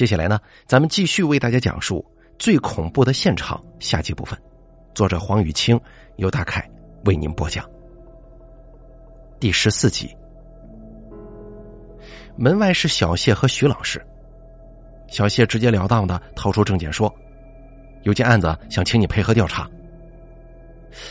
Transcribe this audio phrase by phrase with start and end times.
[0.00, 2.02] 接下来呢，咱们继续为大家讲述
[2.38, 4.40] 最恐怖的现场下集部分。
[4.94, 5.78] 作者黄雨清
[6.16, 6.66] 由大凯
[7.04, 7.68] 为您播讲。
[9.38, 10.08] 第十四集，
[12.34, 14.02] 门外是小谢和徐老师。
[15.06, 17.14] 小谢直截了当的掏出证件说
[18.04, 19.68] ：“有件案子想请你配合调查。”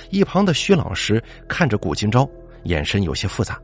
[0.10, 2.28] 一旁的徐老师看着古金钊，
[2.64, 3.62] 眼神有些复杂。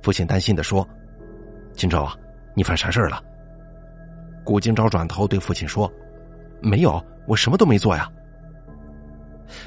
[0.00, 0.88] 父亲担心的说
[1.74, 2.16] ：“金钊啊，
[2.54, 3.20] 你犯啥事儿了？”
[4.46, 5.92] 顾金钊转头对父亲说
[6.62, 8.08] ：“没有，我什么都没做呀。”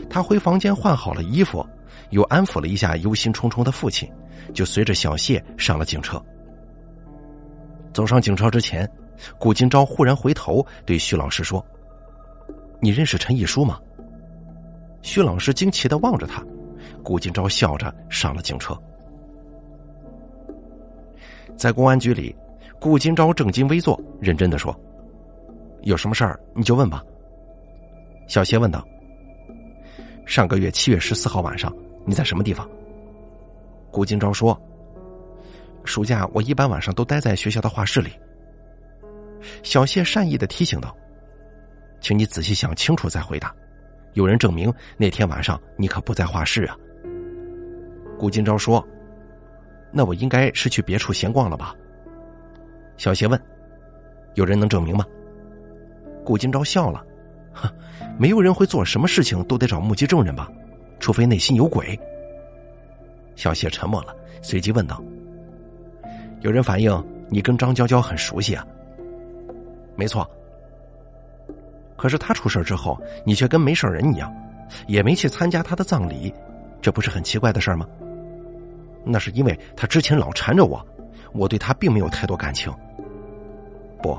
[0.09, 1.65] 他回房间换好了衣服，
[2.11, 4.09] 又安抚了一下忧心忡忡的父亲，
[4.53, 6.21] 就随着小谢上了警车。
[7.91, 8.89] 走上警车之前，
[9.37, 11.63] 顾金钊忽然回头对徐老师说
[12.79, 13.77] ：“你认识陈毅书吗？”
[15.03, 16.41] 徐老师惊奇的望着他，
[17.03, 18.73] 顾金钊笑着上了警车。
[21.57, 22.33] 在公安局里。
[22.79, 24.73] 顾金钊正襟危坐，认真的说
[25.83, 27.03] ：“有什么事儿你就问吧。”
[28.27, 28.87] 小谢问道
[30.25, 31.73] ：“上个月七月十四号晚上
[32.05, 32.69] 你在什么地方？”
[33.91, 34.57] 顾金钊说
[35.83, 38.11] ：“暑假我一般晚上都待在学校的画室里。”
[39.61, 40.95] 小谢善意的提醒道
[41.99, 43.53] ：“请你仔细想清楚再回答。
[44.13, 46.77] 有人证明那天晚上你可不在画室啊。”
[48.17, 48.85] 顾金钊说
[49.91, 51.75] ：“那我应该是去别处闲逛了吧？”
[52.99, 53.41] 小谢问
[54.35, 55.05] ：“有人能证明吗？”
[56.25, 57.01] 顾金钊笑了
[57.53, 57.71] ：“哼，
[58.17, 60.51] 没有人会做什么事情都得找目击证人吧？
[60.99, 61.97] 除非内心有鬼。”
[63.37, 65.01] 小谢沉默了，随即问道
[66.43, 68.67] ：“有人反映你跟张娇娇很熟悉啊
[69.95, 70.29] ？”“没错。
[71.95, 74.29] ”“可是他出事之后，你却跟没事人一样，
[74.87, 76.33] 也没去参加他的葬礼，
[76.81, 77.87] 这不是很奇怪的事吗
[79.05, 80.85] ？”“那是因为他之前老缠着我，
[81.33, 82.73] 我对他并没有太多感情。”
[84.01, 84.17] 不，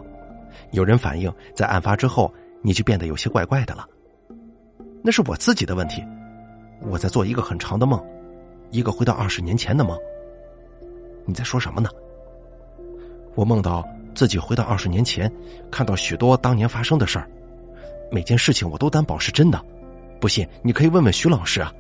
[0.73, 3.89] 有人反映，在案发之后，你就变得有些怪怪的了。
[5.03, 6.05] 那是我自己的问题。
[6.83, 8.03] 我在做一个很长的梦，
[8.71, 9.99] 一个回到二十年前的梦。
[11.27, 11.89] 你在说什么呢？
[13.35, 15.31] 我梦到自己回到二十年前，
[15.71, 17.29] 看到许多当年发生的事儿，
[18.11, 19.63] 每件事情我都担保是真的。
[20.21, 21.73] 不信，你可以问问徐老师啊。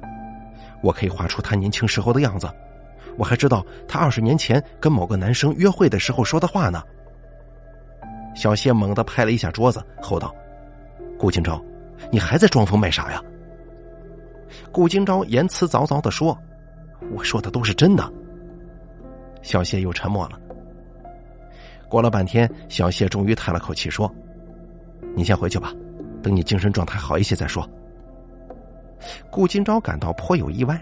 [0.83, 2.49] 我可以画出他年轻时候的样子，
[3.17, 6.83] 我还知道他二十年前跟某个男生约会的时候说的话呢。
[8.35, 10.35] 小谢猛地拍了一下桌子，吼道
[11.19, 11.63] ：“顾金钊，
[12.13, 13.23] 你还在装疯卖傻呀？”
[14.73, 16.37] 顾金钊言辞凿凿的说
[17.13, 18.13] ：“我说的都是真的。”
[19.43, 20.39] 小谢又沉默了。
[21.89, 24.13] 过了半天，小谢终于叹了口气说
[25.17, 25.75] ：“你先回去吧，
[26.23, 27.69] 等你精神状态好一些再说。”
[29.31, 30.81] 顾金钊感到颇有意外：“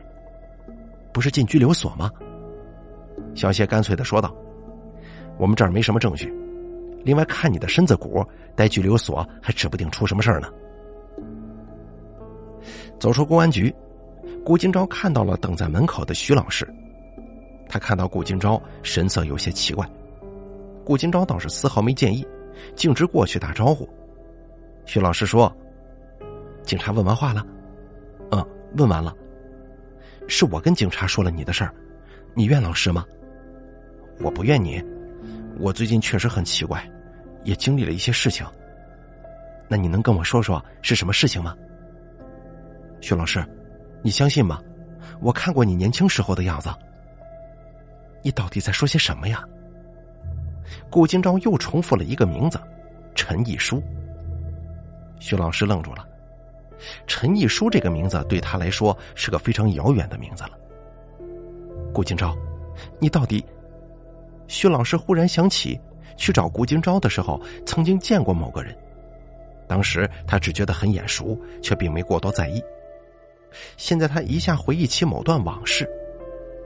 [1.12, 2.10] 不是进拘留所吗？”
[3.34, 4.34] 小谢干脆的说道
[5.38, 6.32] ：“我们这儿没什么证据。”
[7.04, 8.24] 另外，看你的身子骨，
[8.56, 10.48] 待拘留所还指不定出什么事儿呢。
[12.98, 13.72] 走出公安局，
[14.44, 16.68] 顾金钊看到了等在门口的徐老师。
[17.68, 19.88] 他看到顾金钊神色有些奇怪，
[20.84, 22.26] 顾金钊倒是丝毫没介意，
[22.74, 23.88] 径直过去打招呼。
[24.84, 25.54] 徐老师说
[26.64, 27.46] ：“警察问完话了
[28.32, 28.44] ？”“嗯，
[28.76, 29.14] 问完了。
[30.28, 31.74] ”“是我跟警察说了你的事儿，
[32.34, 33.04] 你怨老师吗
[34.22, 34.80] ？”“我不怨你。”
[35.58, 36.88] 我最近确实很奇怪，
[37.42, 38.46] 也经历了一些事情。
[39.68, 41.56] 那你能跟我说说是什么事情吗？
[43.00, 43.44] 徐老师，
[44.00, 44.60] 你相信吗？
[45.20, 46.70] 我看过你年轻时候的样子。
[48.22, 49.42] 你到底在说些什么呀？
[50.88, 52.60] 顾金钊又重复了一个名字，
[53.16, 53.82] 陈毅书。
[55.18, 56.07] 徐老师愣住了，
[57.06, 60.50] 陈毅书这个名字对他来说是个非常遥远的名字了。
[61.92, 62.36] 顾金钊，
[62.98, 63.44] 你到底？
[64.46, 65.78] 徐老师忽然想起，
[66.16, 68.76] 去找顾金钊的时候，曾经见过某个人。
[69.66, 72.62] 当时他只觉得很眼熟，却并没过多在意。
[73.76, 75.88] 现在他一下回忆起某段往事，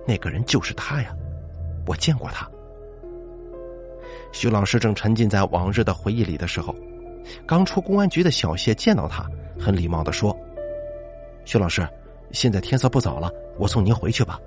[0.07, 1.15] 那个人就是他呀！
[1.87, 2.49] 我见过他。
[4.31, 6.75] 徐老师正沉浸在往日的回忆里的时候，
[7.47, 9.27] 刚出公安局的小谢见到他，
[9.59, 10.37] 很礼貌的说
[11.45, 11.87] ：“徐老师，
[12.31, 14.41] 现在天色不早了，我送您回去吧。”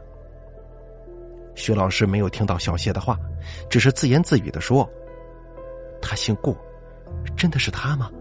[1.56, 3.18] 徐老师没有听到小谢的话，
[3.69, 4.89] 只是自言自语的说
[6.01, 6.56] ：“他姓顾，
[7.38, 8.12] 真的是他吗？”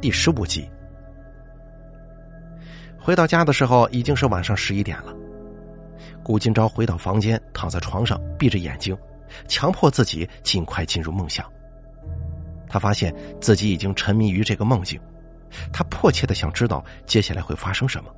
[0.00, 0.68] 第十五集，
[2.98, 5.14] 回到家的时候已经是晚上十一点了。
[6.22, 8.96] 顾金钊回到房间，躺在床上，闭着眼睛，
[9.46, 11.44] 强迫自己尽快进入梦乡。
[12.70, 14.98] 他发现自己已经沉迷于这个梦境，
[15.72, 18.10] 他迫切的想知道接下来会发生什么。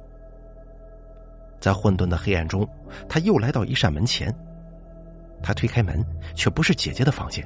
[1.59, 2.69] 在混沌的黑暗中，
[3.09, 4.33] 他又来到一扇门前。
[5.43, 6.05] 他推开门，
[6.35, 7.45] 却不是姐姐的房间。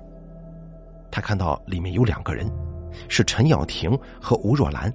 [1.10, 2.50] 他看到里面有两个人，
[3.08, 4.92] 是陈耀婷和吴若兰，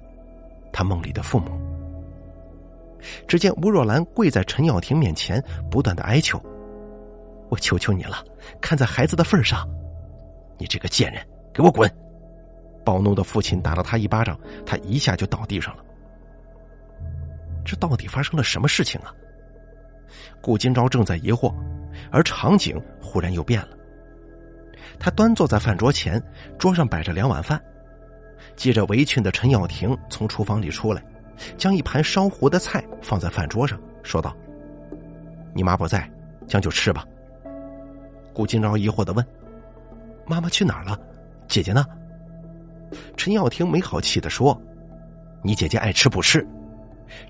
[0.72, 1.50] 他梦里的父母。
[3.26, 6.40] 只见吴若兰跪在陈耀婷面前，不断的哀求
[7.50, 8.24] ：“我求求你了，
[8.60, 9.68] 看在孩子的份上，
[10.58, 11.90] 你这个贱人，给我滚！”
[12.84, 15.84] 暴怒的父亲打了他一巴掌，他一下就倒地上了。
[17.64, 19.14] 这到底发生了什么事情啊？
[20.40, 21.54] 顾金钊正在疑惑，
[22.10, 23.68] 而场景忽然又变了。
[24.98, 26.20] 他端坐在饭桌前，
[26.58, 27.62] 桌上摆着两碗饭。
[28.56, 31.02] 系着围裙的陈耀婷从厨房里出来，
[31.56, 34.36] 将一盘烧糊的菜放在饭桌上，说道
[35.54, 36.10] ：“你妈不在，
[36.46, 37.06] 将就吃吧。”
[38.34, 39.24] 顾金钊疑惑的问
[40.26, 40.98] ：“妈妈去哪儿了？
[41.52, 41.84] 姐姐呢？”
[43.14, 44.58] 陈耀婷没好气的说
[45.44, 46.46] ：“你姐姐爱吃不吃。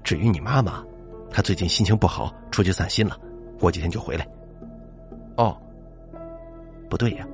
[0.05, 0.83] 至于你妈妈，
[1.29, 3.19] 她最近心情不好，出去散心了，
[3.59, 4.27] 过几天就回来。”
[5.37, 5.61] 哦，
[6.89, 7.27] 不对呀。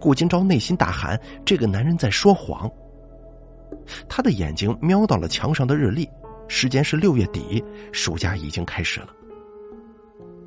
[0.00, 2.70] 顾金钊内心大喊：“这个男人在说谎！”
[4.08, 6.08] 他的眼睛瞄到了墙上的日历，
[6.46, 7.62] 时间是六月底，
[7.92, 9.08] 暑假已经开始了。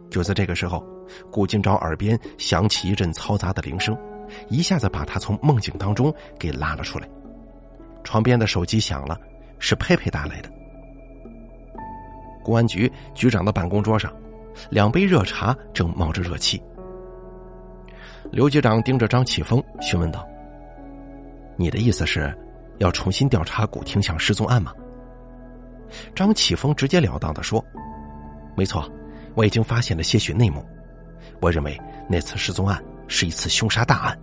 [0.10, 0.82] 就在这个时候，
[1.30, 3.98] 顾金钊耳边响起一阵嘈杂的铃声，
[4.50, 7.08] 一下子把他从梦境当中给拉了出来。
[8.04, 9.20] 床边的手机响了，
[9.60, 10.50] 是佩佩打来的。
[12.44, 14.14] 公安局局长的办公桌上，
[14.70, 16.62] 两杯热茶正冒着热气。
[18.32, 20.28] 刘局长盯着张启峰询问道
[21.58, 22.36] ：“你的意思是，
[22.78, 24.72] 要重新调查古亭巷失踪案吗？”
[26.14, 27.64] 张启峰直截了当的说
[28.56, 28.88] ：“没错，
[29.34, 30.64] 我已经发现了些许内幕。
[31.40, 31.80] 我认为
[32.10, 34.20] 那次失踪案是一次凶杀大案。”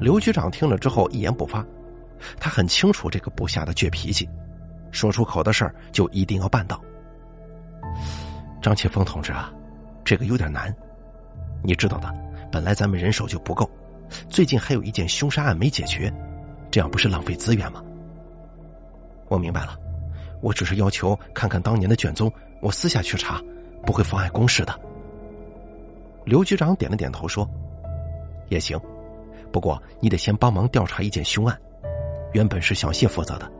[0.00, 1.64] 刘局长听了之后一言不发，
[2.38, 4.28] 他很清楚这个部下的倔脾气，
[4.90, 6.80] 说出口的事儿就一定要办到。
[8.62, 9.52] 张启峰同志啊，
[10.04, 10.74] 这个有点难。
[11.62, 12.10] 你知道的，
[12.50, 13.70] 本来咱们人手就不够，
[14.28, 16.12] 最近还有一件凶杀案没解决，
[16.70, 17.82] 这样不是浪费资源吗？
[19.28, 19.76] 我明白了，
[20.40, 22.32] 我只是要求看看当年的卷宗，
[22.62, 23.40] 我私下去查，
[23.84, 24.80] 不会妨碍公事的。
[26.24, 27.48] 刘局长点了点头说
[28.48, 28.78] ：“也行，
[29.52, 31.58] 不过你得先帮忙调查一件凶案，
[32.32, 33.50] 原本是小谢负责的，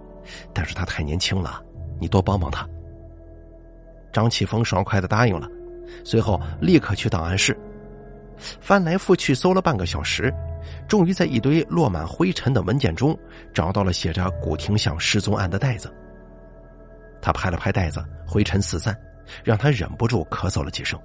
[0.52, 1.62] 但是他太年轻了，
[1.98, 2.68] 你多帮帮他。”
[4.12, 5.48] 张启峰爽快的答应了，
[6.04, 7.56] 随后立刻去档案室。
[8.60, 10.32] 翻来覆去搜了半个小时，
[10.88, 13.16] 终于在一堆落满灰尘的文件中
[13.52, 15.92] 找到了写着古亭巷失踪案的袋子。
[17.20, 18.98] 他拍了拍袋子，灰尘四散，
[19.44, 20.98] 让他忍不住咳嗽了几声。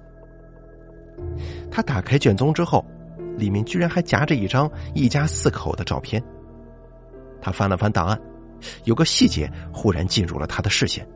[1.70, 2.84] 他打开卷宗之后，
[3.36, 6.22] 里面居然还夹着一张一家四口的照片。
[7.40, 8.18] 他翻了翻档案，
[8.84, 11.06] 有个细节忽然进入了他的视线。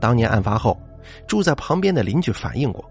[0.00, 0.78] 当年案发后，
[1.26, 2.84] 住在旁边的邻居反映过。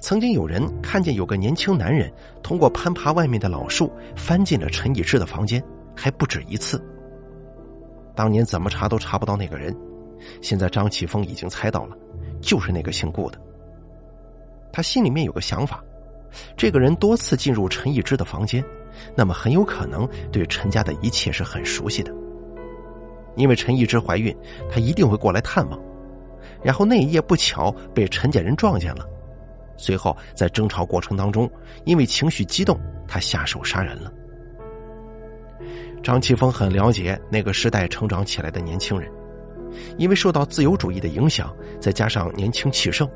[0.00, 2.10] 曾经有人看见有个年轻男人
[2.42, 5.62] 通过攀爬外面的老树翻进了陈以志的房间，
[5.94, 6.82] 还不止一次。
[8.14, 9.76] 当年怎么查都查不到那个人，
[10.40, 11.96] 现在张启峰已经猜到了，
[12.40, 13.38] 就是那个姓顾的。
[14.72, 15.82] 他心里面有个想法：
[16.56, 18.64] 这个人多次进入陈义之的房间，
[19.16, 22.12] 那么很有可能对陈家的一切是很熟悉的。
[23.36, 24.34] 因为陈义之怀孕，
[24.70, 25.78] 他一定会过来探望，
[26.62, 29.06] 然后那一夜不巧被陈家人撞见了。
[29.76, 31.50] 随后，在争吵过程当中，
[31.84, 34.10] 因为情绪激动，他下手杀人了。
[36.02, 39.10] 张启峰很了解那个时代成长起来的年轻人，
[39.98, 43.06] 因为受到自由主义的影响，再加上年轻气盛，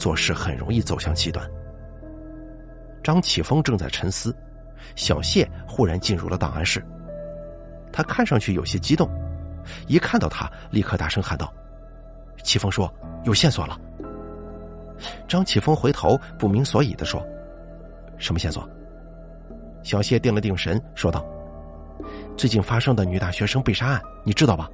[0.00, 1.46] 做事很容易走向极端。
[3.02, 4.34] 张启峰正在沉思，
[4.96, 6.82] 小谢忽然进入了档案室，
[7.92, 9.08] 他看上去有些激动，
[9.86, 11.52] 一看到他，立刻大声喊道
[12.42, 12.92] ：“启峰说
[13.24, 13.78] 有线索了。”
[15.28, 17.24] 张启峰回头不明所以的说
[18.16, 18.68] ：“什么线索？”
[19.82, 21.24] 小谢定了定神，说道
[22.36, 24.68] ：“最近发生的女大学生被杀案，你知道吧？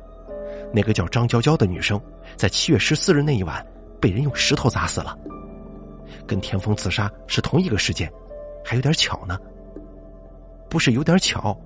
[0.73, 2.01] 那个叫张娇娇的女生，
[2.37, 3.65] 在七月十四日那一晚
[4.01, 5.17] 被人用石头砸死了，
[6.27, 8.11] 跟田丰自杀是同一个事件，
[8.65, 9.39] 还有点巧呢。
[10.69, 11.57] 不是有点巧？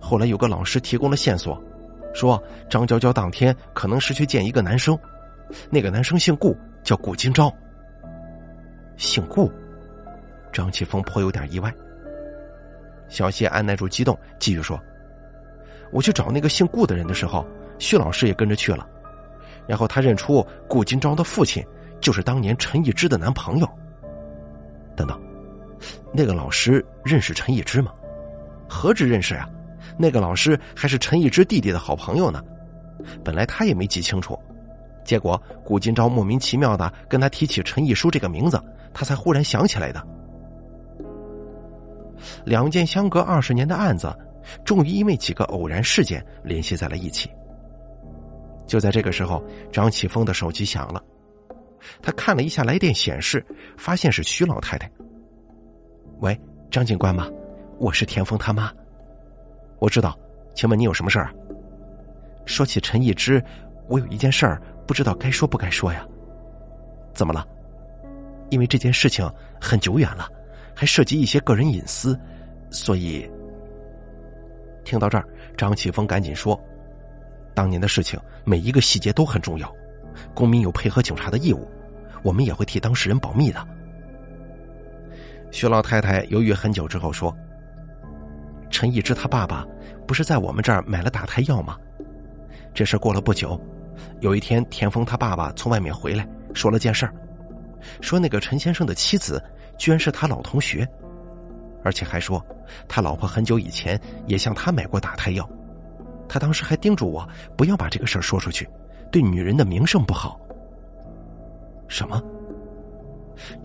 [0.00, 1.62] 后来有个老师提供了线索，
[2.12, 4.98] 说张娇娇当天可能是去见一个男生，
[5.70, 7.52] 那个男生姓顾，叫顾金钊。”
[8.96, 9.50] 姓顾，
[10.52, 11.72] 张启峰颇有点意外。
[13.08, 14.78] 小谢按耐住激动，继续说
[15.92, 17.46] ：“我去找那个姓顾的人的时候，
[17.78, 18.86] 徐老师也跟着去了。
[19.66, 21.64] 然后他认出顾金钊的父亲
[22.00, 23.68] 就是当年陈义之的男朋友。
[24.96, 25.20] 等等，
[26.12, 27.92] 那个老师认识陈义之吗？
[28.68, 29.48] 何止认识啊，
[29.98, 32.42] 那个老师还是陈义之弟弟的好朋友呢。
[33.24, 34.38] 本来他也没记清楚，
[35.04, 38.62] 结果顾金钊莫名其妙的跟他提起陈毅书这个名字，
[38.92, 40.06] 他才忽然想起来的。
[42.44, 44.14] 两件相隔二十年的案子，
[44.64, 47.30] 终于因为几个偶然事件联系在了一起。
[48.70, 51.02] 就在这个时候，张启峰的手机响了，
[52.00, 53.44] 他看了一下来电显示，
[53.76, 54.88] 发现是徐老太太。
[56.20, 57.28] 喂，张警官吗？
[57.80, 58.72] 我是田峰他妈。
[59.80, 60.16] 我知道，
[60.54, 61.34] 请问你有什么事儿？
[62.46, 63.42] 说起陈义之，
[63.88, 66.06] 我有一件事儿，不知道该说不该说呀。
[67.12, 67.44] 怎么了？
[68.50, 69.28] 因为这件事情
[69.60, 70.28] 很久远了。
[70.76, 72.16] 还涉及一些个人隐私，
[72.70, 73.28] 所以
[74.84, 76.58] 听到这儿，张启峰赶紧说
[77.54, 79.72] ：“当年的事情每一个细节都很重要，
[80.34, 81.68] 公民有配合警察的义务，
[82.22, 83.66] 我们也会替当事人保密的。”
[85.50, 87.36] 徐老太太犹豫很久之后说
[88.70, 89.66] ：“陈义之他爸爸
[90.06, 91.76] 不是在我们这儿买了打胎药吗？
[92.72, 93.60] 这事过了不久，
[94.20, 97.14] 有一天田丰他爸爸从外面回来，说了件事儿，
[98.00, 99.42] 说那个陈先生的妻子。”
[99.80, 100.86] 居然是他老同学，
[101.82, 102.44] 而且还说
[102.86, 105.50] 他老婆很久以前也向他买过打胎药，
[106.30, 108.68] 他当时还叮嘱我不要把这个事儿说出去，
[109.10, 110.40] 对女人的名声不好。
[111.88, 112.22] 什么？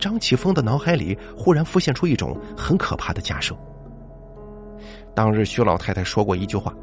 [0.00, 3.54] 张启峰的脑海里忽然浮现出一种很可怕的假设。
[5.14, 6.74] 当日徐老太太说过一句话：“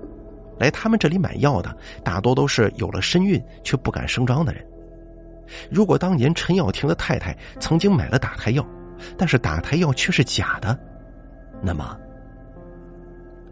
[0.58, 4.66] 来他们这里买药的大多都是有了身孕却不敢声张的人。
[5.70, 8.66] 如果当年陈耀庭的太太曾经买了打胎药。”
[9.18, 10.80] 但是打胎药却是假的，
[11.62, 11.98] 那么，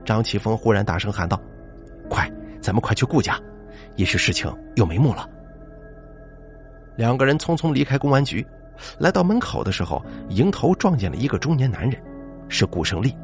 [0.06, 1.38] 张启峰忽然大声喊道
[2.12, 2.30] ：“快，
[2.62, 3.40] 咱们快去顾家，
[3.96, 5.28] 也许事情有眉目了。”
[6.98, 8.46] 两个人匆匆离开公安局，
[9.00, 12.04] 来到门口的时候，迎头撞见了一个中年男人，
[12.50, 13.16] 是顾胜利。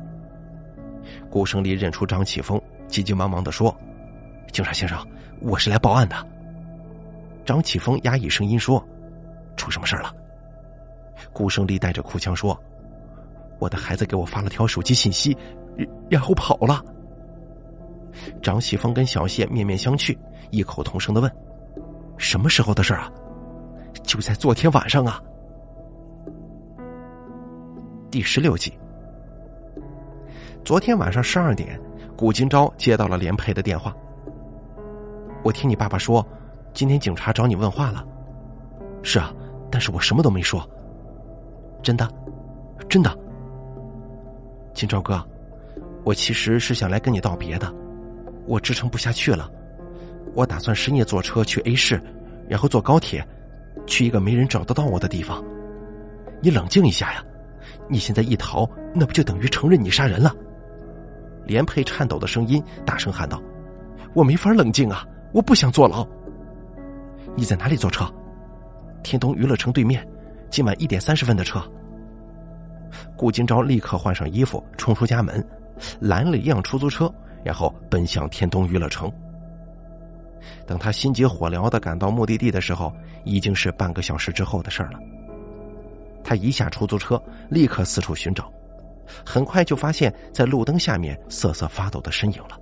[1.30, 3.76] 顾胜利认出张启峰，急急忙忙的说
[4.54, 4.98] ：“警察先生，
[5.42, 6.16] 我是来报案的。”
[7.46, 8.82] 张启峰压抑声音说
[9.58, 10.16] ：“出什么事了？”
[11.34, 12.58] 顾胜利带着哭腔说
[13.60, 15.38] ：“我的孩子给我发了条手机信息，
[16.10, 16.82] 然后跑了。”
[18.42, 20.18] 张喜峰跟小谢面面相觑，
[20.52, 21.32] 异口同声的问
[22.18, 23.12] ：“什么时候的事啊
[24.04, 25.22] ？”“就在昨天晚上啊。”
[28.10, 28.72] 第十六集。
[30.64, 31.80] 昨天晚上十二点，
[32.18, 33.96] 古金钊接到了连佩的电话。
[35.44, 36.26] 我听你爸爸说，
[36.74, 38.06] 今天警察找你问话了。
[39.04, 39.34] 是啊，
[39.72, 40.68] 但是我什么都没说。
[41.82, 42.10] 真的，
[42.90, 43.18] 真的，
[44.74, 45.24] 金钊哥，
[46.04, 47.74] 我其实是想来跟你道别的，
[48.48, 49.52] 我支撑不下去了，
[50.34, 52.02] 我打算深夜坐车去 A 市，
[52.48, 53.26] 然后坐高铁，
[53.86, 55.44] 去一个没人找得到我的地方。
[56.42, 57.24] 你冷静一下呀，
[57.90, 60.34] 你现在一逃，那不就等于承认你杀人了？
[61.46, 63.42] 连佩颤抖的声音大声喊道
[64.14, 66.08] ：“我没法冷静啊，我不想坐牢。
[67.36, 68.06] 你在哪里坐车？
[69.04, 70.06] 天东娱乐城对面，
[70.50, 71.62] 今晚一点三十分的车。”
[73.18, 75.46] 顾金钊立刻换上衣服，冲出家门，
[76.00, 77.14] 拦了一辆出租车，
[77.44, 79.12] 然后奔向天东娱乐城。
[80.66, 85.00] 等他心急火燎的赶到目的地的时候，已经是半个小时之后的事儿了。
[86.24, 88.52] 他一下出租车，立刻四处寻找，
[89.26, 92.60] 很快就发现，在路灯下面瑟瑟发抖的身影了。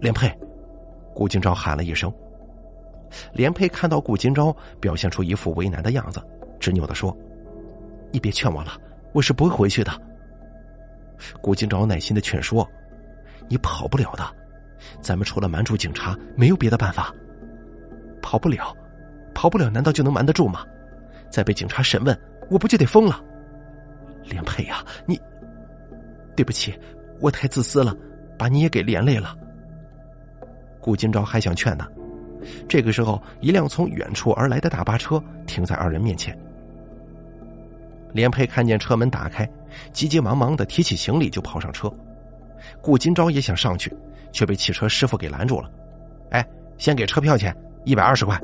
[0.00, 0.32] 连佩，
[1.14, 2.12] 顾金钊喊了一声。
[3.32, 6.20] 连佩看到顾金钊表现出一副为难的样子，
[6.58, 7.16] 执拗的说
[8.10, 8.72] ：“你别劝我了。”
[9.12, 9.92] 我是不会回去的。
[11.42, 12.66] 顾金钊耐心的劝说
[13.52, 14.24] ：“你跑不了的，
[15.02, 17.14] 咱们除了瞒住警察，没有别的办法。
[18.22, 18.74] 跑不了，
[19.34, 20.64] 跑不了，难道就能瞒得住吗？
[21.28, 22.18] 再被警察审问，
[22.48, 23.22] 我不就得疯了？”
[24.24, 25.20] 连佩呀，你，
[26.34, 26.74] 对不起，
[27.20, 27.94] 我太自私了，
[28.38, 29.36] 把你也给连累了。
[30.80, 31.86] 顾金钊还想劝呢，
[32.66, 36.34] 这个时候，一辆从远处而来的大巴车停在二人面前。
[38.14, 39.46] 连佩看见车门打开，
[39.92, 41.92] 急急忙忙的提起行李就跑上车。
[42.82, 43.96] 顾金钊也想上去，
[44.32, 45.70] 却被汽车师傅给拦住了。
[46.32, 46.46] “哎，
[46.76, 48.38] 先给车票钱，一百二十块。”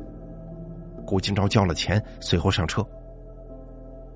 [1.04, 2.86] 顾金钊交了钱，随后上车。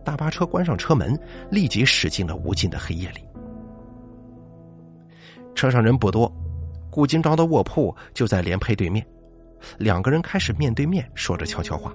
[0.05, 1.19] 大巴车关上车门，
[1.51, 3.21] 立即驶进了无尽的黑夜里。
[5.55, 6.33] 车上人不多，
[6.91, 9.05] 顾金钊的卧铺就在连佩对面，
[9.79, 11.93] 两个人开始面对面说着悄悄话。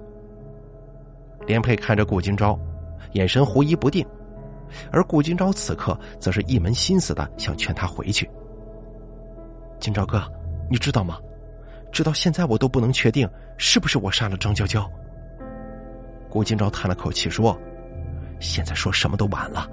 [1.46, 2.58] 连佩看着顾金钊。
[3.14, 4.06] 眼神狐疑不定，
[4.92, 8.30] 而顾金钊此刻则是一门心思的想劝他回去。
[9.80, 10.22] 金钊哥，
[10.70, 11.20] 你知道吗？
[11.92, 14.90] 直到现在我都不能确定是不是我杀了张娇娇。
[16.30, 17.58] 顾金钊叹了口气说
[18.40, 19.70] ：“现在说什么都晚了。”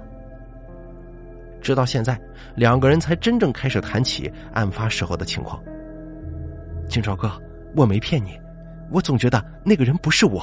[1.61, 2.19] 直到现在，
[2.55, 5.61] 两个人才真正开始谈起案发时候的情况。
[6.87, 7.31] 金钊哥，
[7.75, 8.39] 我没骗你，
[8.91, 10.41] 我总觉得那个人不是我。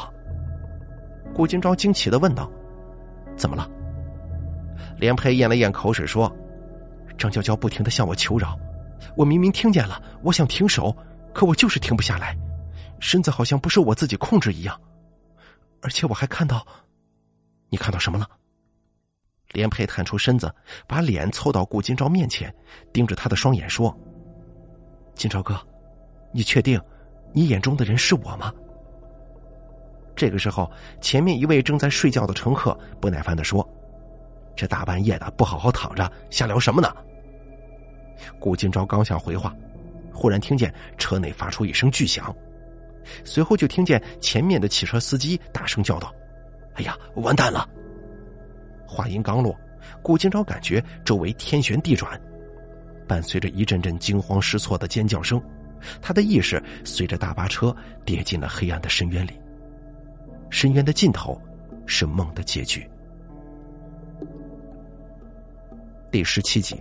[1.32, 2.50] 顾金钊惊奇的问道
[3.36, 3.68] ：“怎么了？”
[5.02, 6.32] 连佩咽了咽口水说
[7.18, 8.56] ：“张娇娇不停的向我求饶，
[9.16, 10.96] 我明明听见了，我想停手，
[11.34, 12.38] 可我就是停不下来，
[13.00, 14.80] 身子好像不受我自己控制一样，
[15.80, 16.64] 而且我还看到，
[17.68, 18.28] 你看到什么了？”
[19.50, 20.48] 连佩探出身子，
[20.86, 22.54] 把脸凑到顾金钊面前，
[22.92, 23.92] 盯着他的双眼说
[25.16, 25.60] ：“金钊哥，
[26.30, 26.80] 你确定
[27.32, 28.54] 你眼中的人是我吗？”
[30.14, 33.68] 这个时候，前面一位正在睡觉的乘客不耐烦的说
[34.54, 36.94] ：“这大半夜的不好好躺着，瞎聊什么呢？”
[38.38, 39.54] 顾金钊刚想回话，
[40.12, 42.34] 忽然听见车内发出一声巨响，
[43.24, 46.14] 随后就听见前面的汽车司机大声叫道
[46.74, 47.68] ：“哎呀，完蛋了！”
[48.86, 49.56] 话音刚落，
[50.02, 52.20] 顾金钊感觉周围天旋地转，
[53.08, 55.42] 伴随着一阵阵惊慌失措的尖叫声，
[56.00, 59.32] 他的意识随着大巴车跌进了黑暗的深渊里。
[60.50, 61.40] 深渊的尽头，
[61.86, 62.86] 是梦的结局。
[66.12, 66.78] 第十七集，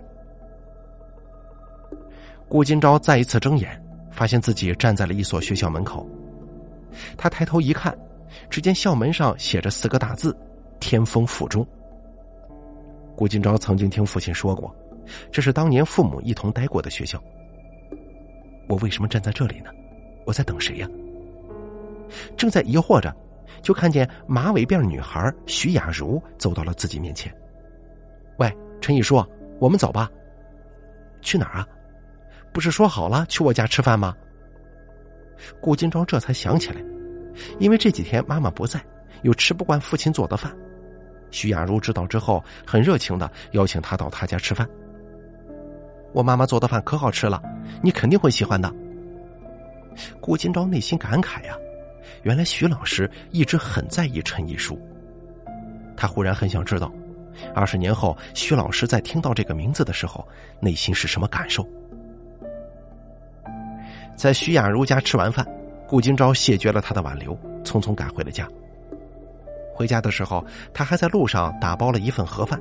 [2.50, 6.06] 顾金钊再一次睁眼，发现自己站在了一所学校门口。
[7.16, 7.98] 他抬头一看，
[8.50, 10.36] 只见校门上写着四个大字
[10.80, 11.66] ：“天风附中。”
[13.16, 14.70] 顾金钊曾经听父亲说过，
[15.30, 17.18] 这是当年父母一同待过的学校。
[18.68, 19.70] 我为什么站在这里呢？
[20.26, 20.86] 我在等谁呀？
[22.36, 23.16] 正在疑惑着。
[23.62, 27.32] 就看见马尾辫女孩徐雅茹走到了自己面前。
[28.38, 29.26] 喂，陈毅说，
[29.58, 30.10] 我们走吧。
[31.22, 31.66] 去哪儿啊？
[32.52, 34.14] 不是说好了去我家吃饭吗？
[35.60, 36.84] 顾金钊这才想起来，
[37.58, 38.84] 因为这几天妈妈不在，
[39.22, 40.54] 又吃不惯父亲做的饭。
[41.30, 44.68] 徐雅茹知道之后，很热情的邀请他到他家吃饭。
[46.12, 47.40] 我妈妈做的饭可好吃了，
[47.82, 48.70] 你肯定会喜欢的。
[50.20, 51.56] 顾金钊内心感慨呀。
[52.24, 54.78] 原来徐老师一直很在意陈毅书，
[55.96, 56.92] 他忽然很想知道，
[57.54, 60.26] 二十年后徐老师在听到这个名字的时候，
[60.60, 61.66] 内心是什么感受。
[64.16, 65.46] 在徐雅茹家吃完饭，
[65.88, 68.48] 顾金钊谢绝了他的挽留，匆匆赶回了家。
[69.74, 72.60] 回家的时候，他还在路上打包了一份盒饭。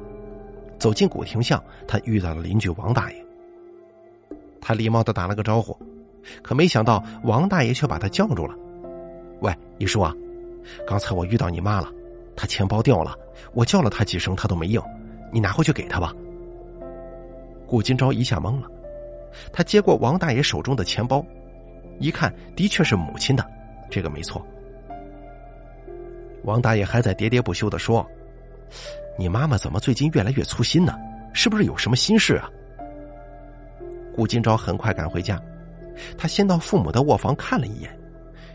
[0.79, 3.25] 走进古亭巷，他遇到了邻居王大爷。
[4.59, 5.77] 他礼貌的打了个招呼，
[6.41, 8.55] 可没想到王大爷却把他叫住了。
[9.41, 10.11] 喂，一叔啊，
[10.87, 11.91] 刚才我遇到你妈了，
[12.35, 13.15] 她钱包掉了，
[13.53, 14.81] 我叫了她几声，她都没应，
[15.31, 16.13] 你拿回去给她吧。
[17.67, 18.67] 顾金钊一下懵了，
[19.53, 21.25] 他接过王大爷手中的钱包，
[21.99, 23.45] 一看，的确是母亲的，
[23.89, 24.45] 这个没错。
[26.43, 28.05] 王大爷还在喋喋不休的说
[29.17, 30.93] ：“你妈妈怎么最近越来越粗心呢？
[31.33, 32.49] 是不是有什么心事啊？”
[34.13, 35.41] 顾金钊很快赶回家，
[36.17, 37.97] 他先到父母的卧房看了一眼。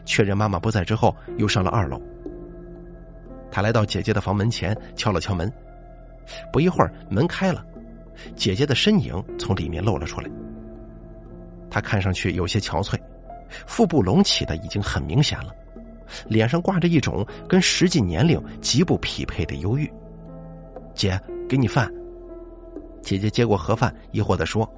[0.04, 1.98] 确认妈妈不在之后，又上了二楼。
[3.50, 5.50] 他来到姐姐的房门前，敲了敲门。
[6.52, 7.64] 不一会儿，门开了，
[8.34, 10.28] 姐姐的身影从里面露了出来。
[11.70, 12.98] 她看上去有些憔悴，
[13.66, 15.54] 腹部隆起的已经很明显了，
[16.26, 19.90] 脸上挂着一种跟实际年龄极不匹配的忧郁。
[20.94, 21.92] 姐，给你饭。
[23.02, 24.68] 姐姐接过盒饭，疑惑的说：“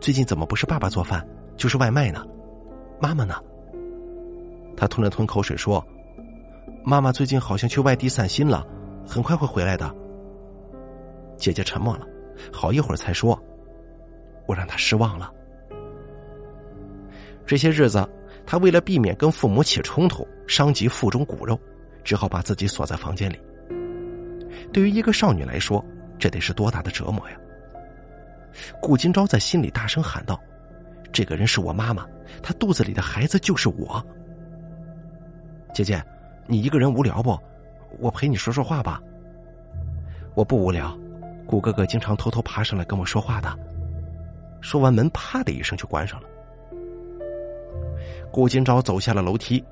[0.00, 2.26] 最近怎么不是爸爸做饭，就是外卖呢？
[3.00, 3.36] 妈妈呢？”
[4.76, 5.82] 他吞了吞口水说
[6.84, 8.66] ：“妈妈最近好像去外地散心了，
[9.06, 9.94] 很快会回来的。”
[11.36, 12.06] 姐姐沉默了，
[12.52, 13.40] 好一会儿才说
[14.46, 15.32] ：“我让她失望了。”
[17.46, 18.06] 这些日子，
[18.46, 21.58] 她为了避免跟父母起冲突，伤及腹中骨肉，
[22.02, 23.38] 只好把自己锁在房间里。
[24.72, 25.84] 对于一个少女来说，
[26.18, 27.36] 这得是多大的折磨呀！
[28.82, 30.40] 顾金钊在心里大声喊道
[31.12, 32.04] ：“这个人是我妈妈，
[32.42, 34.04] 她肚子里的孩子就是我。”
[35.72, 36.02] 姐姐，
[36.50, 37.38] 你一个人无聊不？
[38.00, 39.02] 我陪你说说话吧。
[40.34, 40.98] 我不无聊，
[41.46, 43.54] 顾哥哥经常偷偷爬上来跟我说话的。
[44.62, 46.28] 说完门，啪的一声就关上了。
[48.32, 49.62] 顾金钊走下了楼梯，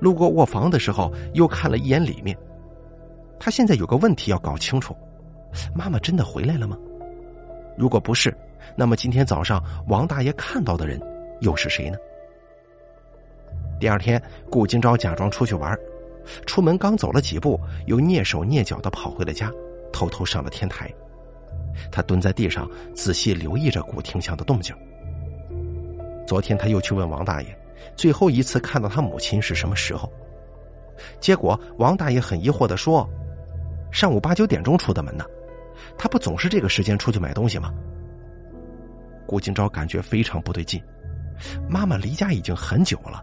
[0.00, 2.36] 路过卧房的时候，又看了一眼里面。
[3.38, 4.96] 他现在有个问题要搞清楚：
[5.76, 6.76] 妈妈真的回来了吗？
[7.76, 8.36] 如果不是，
[8.74, 11.00] 那么今天早上王大爷看到的人
[11.40, 11.96] 又是谁呢？
[13.78, 15.78] 第二天，顾金钊假装出去玩，
[16.46, 19.50] 出门刚走了几步，又蹑手蹑脚的跑回了家，
[19.92, 20.92] 偷偷上了天台。
[21.90, 24.74] 他蹲在地上，仔细留意着古亭巷的动静。
[26.26, 27.58] 昨天他又去问王大爷，
[27.94, 30.10] 最后一次看到他母亲是什么时候？
[31.20, 33.08] 结果王大爷很疑惑的说
[33.92, 35.24] ：“上午八九点钟出的门呢，
[35.98, 37.72] 他不总是这个时间出去买东西吗？”
[39.26, 40.82] 顾金钊感觉非常不对劲，
[41.68, 43.22] 妈妈离家已经很久了。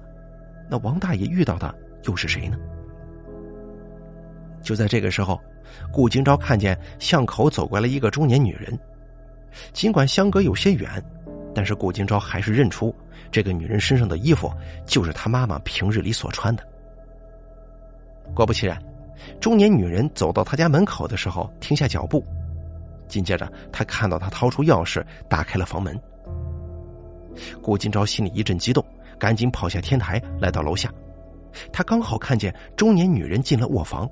[0.69, 2.57] 那王大爷遇到的又是谁呢？
[4.63, 5.39] 就在这个时候，
[5.91, 8.80] 顾金钊看见巷口走过来一个中年女人。
[9.71, 10.89] 尽管相隔有些远，
[11.54, 12.95] 但是顾金钊还是认出
[13.30, 14.52] 这个女人身上的衣服
[14.86, 16.63] 就是他妈妈平日里所穿的。
[18.34, 18.82] 果不其然，
[19.39, 22.26] 中年女人走到他家门口的时候停下脚步，
[23.08, 25.99] 紧接着他看到她掏出钥匙打开了房门。
[27.62, 28.84] 顾金钊心里一阵激动，
[29.19, 30.91] 赶紧跑下天台来到楼下，
[31.71, 34.10] 他刚好看见中年女人进了卧房。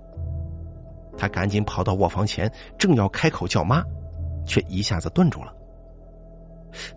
[1.18, 3.84] 他赶紧跑到卧房前，正要开口叫妈，
[4.46, 5.54] 却一下子顿住了。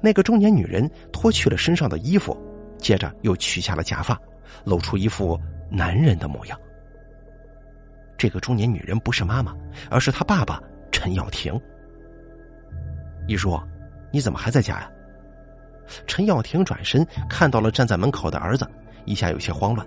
[0.00, 2.36] 那个中年女人脱去了身上的衣服，
[2.78, 4.18] 接着又取下了假发，
[4.64, 5.38] 露出一副
[5.70, 6.58] 男人的模样。
[8.16, 9.54] 这个中年女人不是妈妈，
[9.90, 11.60] 而是她爸爸陈耀庭。
[13.26, 13.60] 一叔，
[14.12, 14.90] 你怎么还在家呀？
[16.06, 18.66] 陈耀庭转身看到了站在门口的儿子，
[19.04, 19.86] 一下有些慌乱，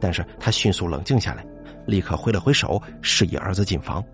[0.00, 1.46] 但是他迅速冷静下来。
[1.88, 4.04] 立刻挥了挥手，示意儿子进房。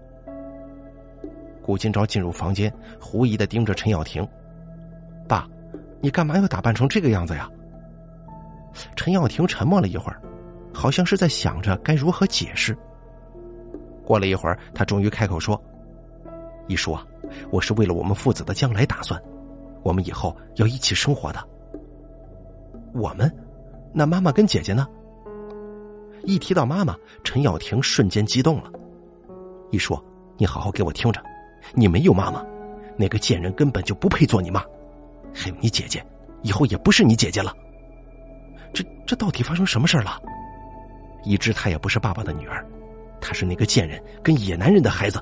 [1.60, 4.26] 顾金钊进入房间，狐疑的盯着陈耀庭
[5.26, 5.48] ：“爸，
[6.00, 7.50] 你干嘛要打扮成这个样子呀？”
[8.94, 10.20] 陈耀庭沉默了一会儿，
[10.72, 12.76] 好像是在想着该如何解释。
[14.04, 15.60] 过了一会儿，他终于开口说
[16.68, 17.04] ：“一叔啊，
[17.50, 19.20] 我是为了我们父子的将来打算，
[19.82, 21.42] 我们以后要一起生活的。
[22.92, 23.28] 我们，
[23.92, 24.86] 那妈妈跟姐姐呢？”
[26.24, 28.70] 一提到妈妈，陈耀庭瞬间激动了。
[29.70, 30.02] 一说，
[30.36, 31.22] 你好好给我听着，
[31.74, 32.44] 你没有妈妈，
[32.96, 34.62] 那个贱人根本就不配做你妈。
[35.32, 36.04] 还有你姐姐，
[36.42, 37.52] 以后也不是你姐姐了。
[38.72, 40.20] 这这到底发生什么事了？
[41.24, 42.64] 一直她也不是爸爸的女儿，
[43.20, 45.20] 她是那个贱人跟野男人的孩子。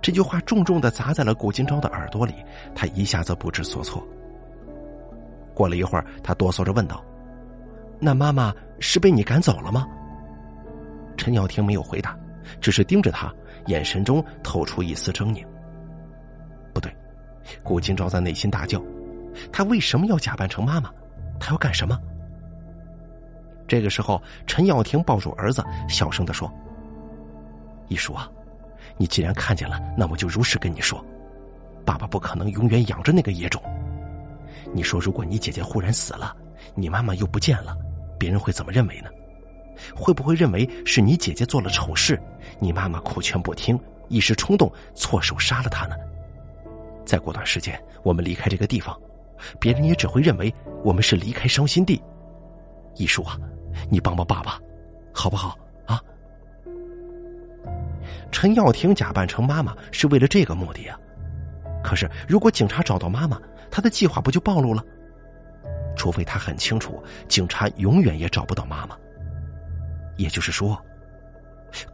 [0.00, 2.34] 这句话重重的砸在了顾金钊的耳朵里，
[2.74, 4.06] 他一下子不知所措。
[5.54, 7.04] 过了一会儿，他哆嗦着问道。
[8.04, 9.86] 那妈妈是被你赶走了吗？
[11.16, 12.18] 陈耀庭没有回答，
[12.60, 13.32] 只是盯着他，
[13.66, 15.46] 眼神中透出一丝狰狞。
[16.74, 16.92] 不对，
[17.62, 18.82] 顾金钊在内心大叫：
[19.52, 20.90] 他为什么要假扮成妈妈？
[21.38, 21.96] 他要干什么？
[23.68, 26.52] 这个时候，陈耀庭抱住儿子，小声的说
[27.86, 28.28] ：“一叔啊，
[28.96, 31.04] 你既然看见了，那我就如实跟你说，
[31.84, 33.62] 爸爸不可能永远养着那个野种。
[34.72, 36.36] 你说，如果你姐姐忽然死了，
[36.74, 37.76] 你妈妈又不见了。”
[38.22, 39.10] 别人会怎么认为呢？
[39.96, 42.16] 会不会认为是你姐姐做了丑事，
[42.60, 45.96] 你妈妈苦劝不听，一时冲动错手杀了她呢？
[47.04, 48.96] 再过段时间，我们离开这个地方，
[49.58, 50.54] 别人也只会认为
[50.84, 52.00] 我们是离开伤心地。
[52.94, 53.36] 一叔啊，
[53.90, 54.56] 你帮帮爸爸，
[55.12, 56.00] 好不好啊？
[58.30, 60.96] 陈耀庭假扮成妈妈是为了这个目的啊。
[61.82, 63.36] 可是如果警察找到妈妈，
[63.68, 64.84] 他的计划不就暴露了？
[65.96, 68.96] 除非他很清楚，警察永远也找不到妈妈。
[70.16, 70.78] 也就是说，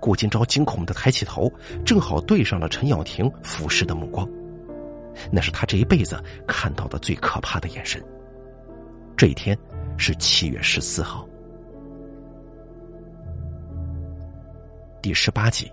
[0.00, 1.52] 顾金钊惊恐的抬起头，
[1.84, 4.28] 正好对上了陈耀庭俯视的目光，
[5.30, 8.02] 那是他这一辈子看到的最可怕的眼神。
[9.16, 9.56] 这一天
[9.96, 11.28] 是七月十四号，
[15.00, 15.70] 第十八集。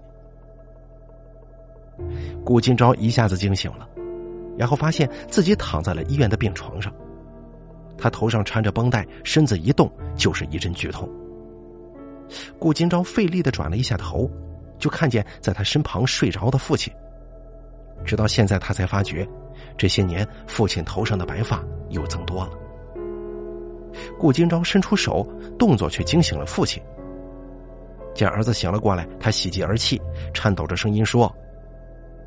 [2.44, 3.88] 顾金钊一下子惊醒了，
[4.58, 6.94] 然后发现自己躺在了医院的病床上。
[7.98, 11.10] 他头上缠着绷带，身子一动就是一阵剧痛。
[12.60, 14.30] 顾金钊费力的转了一下头，
[14.80, 16.92] 就看见在他身旁睡着的父亲。
[18.04, 19.28] 直到现在，他才发觉，
[19.78, 22.52] 这些年父亲头上的白发又增多了。
[24.20, 25.26] 顾金钊伸出手，
[25.58, 26.82] 动作却惊醒了父亲。
[28.14, 30.02] 见儿子醒了过来，他喜极而泣，
[30.34, 31.34] 颤抖着声音说：“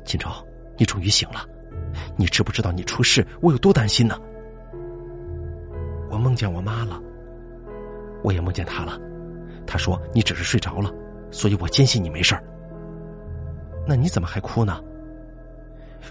[0.05, 0.43] 金钊，
[0.77, 1.45] 你终于醒了，
[2.15, 4.17] 你知不知道你出事我有多担心呢？”
[6.09, 6.99] 我梦见我妈了，
[8.23, 8.99] 我也梦见她了。
[9.65, 10.91] 她说你只是睡着了，
[11.31, 12.43] 所以我坚信你没事儿。
[13.87, 14.81] 那你怎么还哭呢？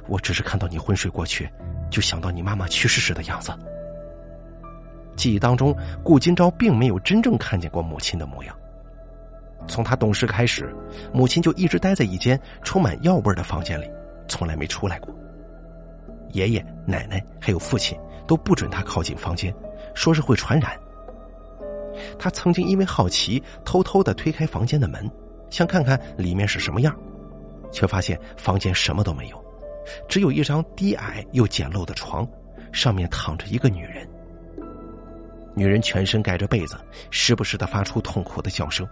[0.07, 1.49] 我只是看到你昏睡过去，
[1.91, 3.53] 就想到你妈妈去世时的样子。
[5.17, 8.55] 记忆当中，顾金钊并没有真正看见过母亲的模样。
[9.67, 10.73] 从他懂事开始，
[11.13, 13.91] 母亲就一直待在一间充满药味的房间里，
[14.29, 15.13] 从来没出来过。
[16.33, 19.53] 爷爷、奶奶还有父亲都不准他靠近房间。
[19.95, 20.79] 说是会传染。
[22.19, 25.11] 他曾经因为好奇，偷偷的推开房间的门，
[25.51, 26.97] 想看看里面是什么样，
[27.73, 29.45] 却发现房间什么都没有，
[30.09, 32.27] 只有一张低矮又简陋的床，
[32.73, 34.09] 上面躺着一个女人。
[35.55, 36.77] 女人全身盖着被子，
[37.11, 38.87] 时不时的发出痛苦的叫声。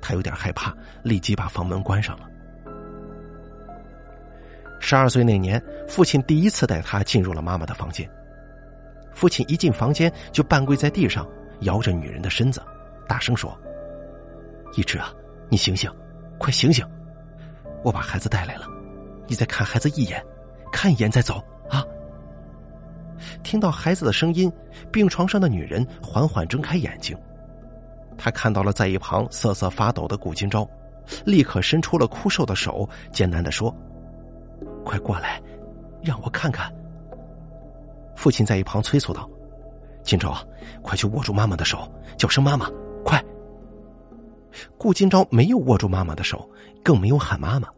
[0.00, 0.74] 他有点害怕，
[1.04, 2.28] 立即把房门关上了。
[4.80, 8.10] 十二岁那年，父亲第一次带他进入了妈妈的房间。
[9.14, 11.26] 父亲一进房间就半跪在地上，
[11.60, 12.62] 摇着女人的身子，
[13.06, 13.56] 大声说
[14.76, 15.12] ：“一直啊，
[15.48, 15.90] 你醒醒，
[16.38, 16.86] 快醒醒！
[17.84, 18.66] 我把孩子带来了，
[19.26, 20.24] 你再看孩子一眼，
[20.72, 21.84] 看一眼再走啊！”
[23.44, 24.50] 听到孩子的声音，
[24.90, 27.16] 病床上的女人缓缓睁开眼睛，
[28.18, 30.68] 她看到了在一旁瑟瑟发抖的顾金钊，
[31.24, 33.72] 立刻伸出了枯瘦的手，艰难的说
[34.84, 35.40] ：“快过来，
[36.02, 36.72] 让我看看。”
[38.22, 39.28] 父亲在一旁催促道
[40.04, 40.32] ：“金钊，
[40.80, 42.70] 快去握住妈妈的手，叫声妈妈，
[43.04, 43.20] 快！”
[44.78, 46.48] 顾金钊没有握住妈妈的手，
[46.84, 47.68] 更没有喊妈妈。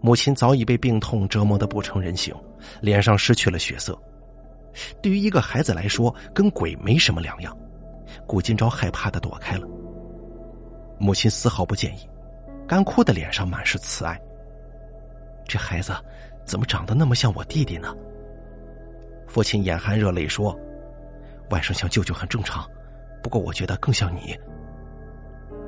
[0.00, 2.34] 母亲早已被病痛折磨得不成人形，
[2.80, 3.94] 脸上失去了血色。
[5.02, 7.54] 对于一个孩子来说，跟鬼没什么两样。
[8.26, 9.68] 顾金钊害怕的躲开了。
[10.98, 12.08] 母亲丝毫不介意，
[12.66, 14.18] 干枯的脸上满是慈爱。
[15.46, 15.92] 这孩子
[16.46, 17.94] 怎么长得那么像我弟弟呢？
[19.26, 20.58] 父亲眼含热泪说
[21.50, 22.68] ：“外甥像舅舅很正常，
[23.22, 24.38] 不过我觉得更像你。”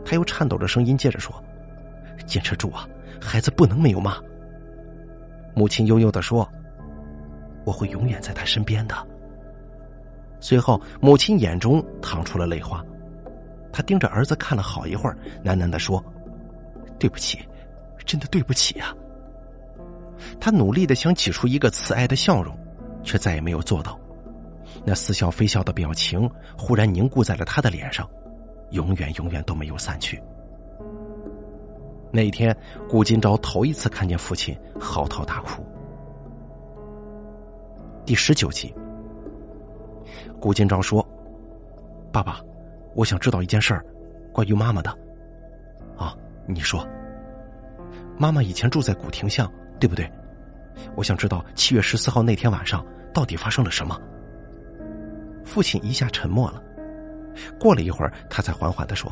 [0.04, 1.34] 他又颤抖着声音接着说
[2.26, 2.88] ：“坚持住啊！”
[3.20, 4.16] 孩子不能没有妈。
[5.54, 6.48] 母亲悠悠的说
[7.64, 8.94] ：“我会永远在他身边的。”
[10.38, 12.84] 随后，母亲眼中淌出了泪花，
[13.72, 16.04] 她盯着儿子看了好一会儿，喃喃的说
[17.00, 17.38] ：“对不起，
[18.04, 18.94] 真的对不起啊。”
[20.38, 22.56] 他努力的想挤出一个慈爱的笑容，
[23.06, 23.98] 却再也没有做到。
[24.84, 28.06] 那似笑非笑的表情忽然凝固在了他的脸上，
[28.72, 30.22] 永远永远都没有散去。
[32.12, 32.54] 那一天，
[32.88, 35.64] 顾金钊头一次看见父亲嚎啕大哭。
[38.04, 38.74] 第十九集，
[40.40, 41.06] 顾金钊说
[42.12, 42.40] ：“爸爸，
[42.94, 43.84] 我想知道一件事儿，
[44.32, 44.90] 关于妈妈的。
[45.96, 46.14] 啊，
[46.46, 46.86] 你说。
[48.18, 50.10] 妈妈以前住在古亭巷，对不对？
[50.94, 52.84] 我想知道七月十四号那天晚上
[53.16, 53.98] 到底发生了什么。”
[55.42, 56.62] 父亲一下沉默了，
[57.58, 59.10] 过了一会儿，他才缓缓的说：“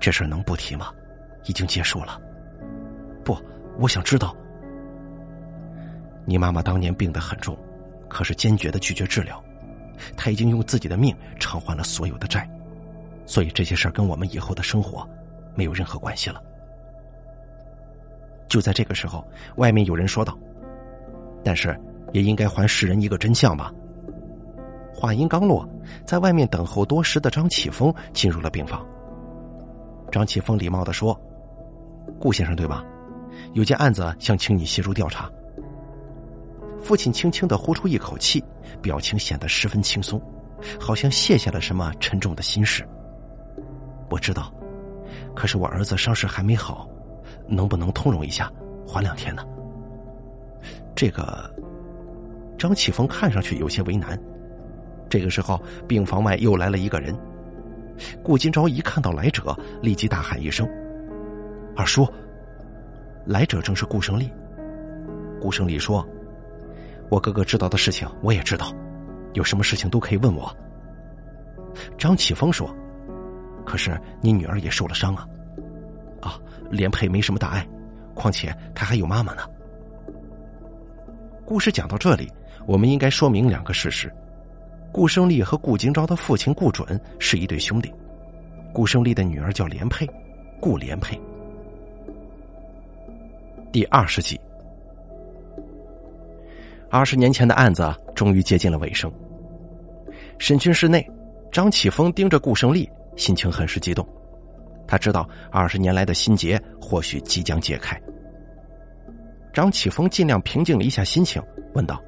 [0.00, 0.92] 这事儿能不提吗？”
[1.46, 2.20] 已经结束了。
[3.24, 3.38] 不，
[3.78, 4.34] 我想知道。
[6.26, 7.56] 你妈妈当年病得很重，
[8.08, 9.40] 可是坚决的拒绝治疗。
[10.16, 12.50] 她已经用自己的命偿还了所有的债，
[13.26, 15.08] 所以这些事儿跟我们以后的生活
[15.54, 16.42] 没有任何关系了。
[18.48, 19.24] 就在这个时候，
[19.56, 20.36] 外面有人说道
[21.44, 21.78] ：“但是
[22.12, 23.72] 也应该还世人一个真相吧。”
[24.94, 25.68] 话音刚落，
[26.04, 28.84] 在外面等候多时的张启峰进入了病房。
[30.10, 31.18] 张启峰礼貌的说。
[32.18, 32.82] 顾先生对吧？
[33.52, 35.30] 有件案子想请你协助调查。
[36.80, 38.42] 父亲轻轻的呼出一口气，
[38.80, 40.20] 表情显得十分轻松，
[40.80, 42.82] 好像卸下了什么沉重的心事。
[44.10, 44.50] 我知道，
[45.36, 46.88] 可是我儿子伤势还没好，
[47.46, 48.50] 能不能通融一下，
[48.86, 49.44] 缓两天呢？
[50.96, 51.48] 这个，
[52.58, 54.18] 张启峰看上去有些为难。
[55.08, 57.16] 这个时候，病房外又来了一个人。
[58.22, 60.68] 顾金钊一看到来者，立即大喊一声。
[61.74, 62.06] 二叔，
[63.24, 64.30] 来者正是顾胜利。
[65.40, 66.06] 顾胜利说
[67.08, 68.74] ：“我哥哥知道的事情我也知道，
[69.34, 70.54] 有什么事情都可以问我。”
[71.96, 72.68] 张启峰说
[73.64, 75.26] ：“可是你女儿也受了伤啊！
[76.20, 76.40] 啊，
[76.70, 77.66] 连佩没什么大碍，
[78.14, 79.42] 况且她还有妈妈呢。”
[81.46, 82.30] 故事讲到这里，
[82.68, 84.12] 我们应该说明两个事实：
[84.92, 87.90] 顾胜利和顾京钊的父亲顾准是一对兄弟，
[88.74, 90.06] 顾胜利的女儿叫连佩，
[90.60, 91.18] 顾连佩。
[93.72, 94.38] 第二十集，
[96.90, 99.10] 二十年前的案子终于接近了尾声。
[100.38, 101.10] 审讯室内，
[101.50, 104.06] 张启峰盯着顾胜利，心情很是激动。
[104.86, 107.98] 他知道二十年来的心结或许即将解开。
[109.54, 111.98] 张启峰尽量平静了一下心情，问道：“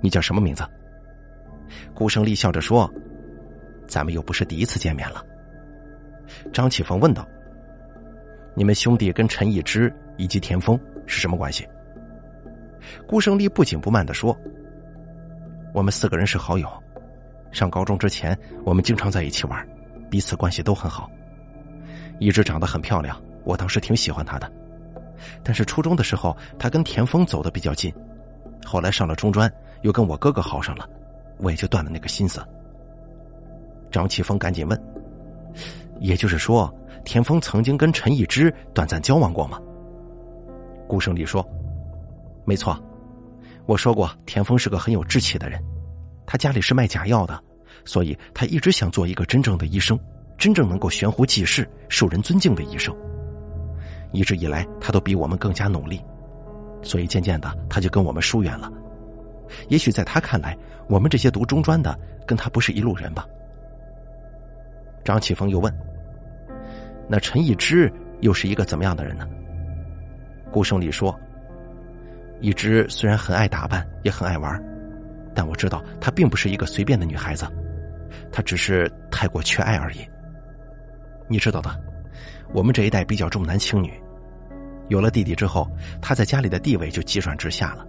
[0.00, 0.64] 你叫什么名字？”
[1.94, 2.92] 顾胜利笑着说
[3.86, 5.24] ：“咱们又不是第一次见面了。”
[6.52, 7.26] 张启峰问道
[8.54, 11.68] ：“你们兄弟跟陈义之？”以及田丰是什么关系？
[13.06, 14.34] 顾胜利不紧不慢的说
[15.74, 16.66] ：“我们四个人是好友，
[17.52, 19.68] 上高中之前我们经常在一起玩，
[20.08, 21.10] 彼此关系都很好。
[22.18, 24.50] 一直长得很漂亮，我当时挺喜欢她的。
[25.42, 27.92] 但是初中的时候，她跟田丰走的比较近，
[28.64, 29.52] 后来上了中专，
[29.86, 30.84] 又跟我哥哥好上了，
[31.38, 32.44] 我也就断了那个心思。”
[33.88, 34.78] 张启峰赶紧问
[36.00, 39.60] ：“也就是说，田丰曾经跟陈义之短暂交往过吗？”
[40.88, 41.48] 顾胜利说
[42.44, 42.76] ：“没错，
[43.64, 45.62] 我说过，田丰是个很有志气的人。
[46.26, 47.40] 他家里是卖假药的，
[47.84, 49.96] 所以他一直想做一个真正的医生，
[50.36, 52.92] 真正能够悬壶济世、受人尊敬的医生。
[54.12, 56.02] 一直以来，他都比我们更加努力，
[56.82, 58.68] 所以渐渐的，他就跟我们疏远了。
[59.68, 60.56] 也许在他看来，
[60.88, 63.26] 我们这些读中专的跟他不是一路人吧。
[65.04, 65.72] 张启峰又问
[67.08, 69.28] ：“那陈一之又是一个怎么样的人呢？”
[70.50, 71.18] 顾胜利说
[72.40, 74.60] ：“一之虽然很爱打扮，也很爱玩，
[75.34, 77.46] 但我知道她并不是一个随便的女孩子，
[78.32, 79.98] 她只是太过缺爱而已。
[81.28, 81.70] 你知道的，
[82.52, 83.92] 我们这一代比较重男轻女，
[84.88, 85.68] 有了弟弟之后，
[86.00, 87.86] 她在家里的地位就急转直下了。”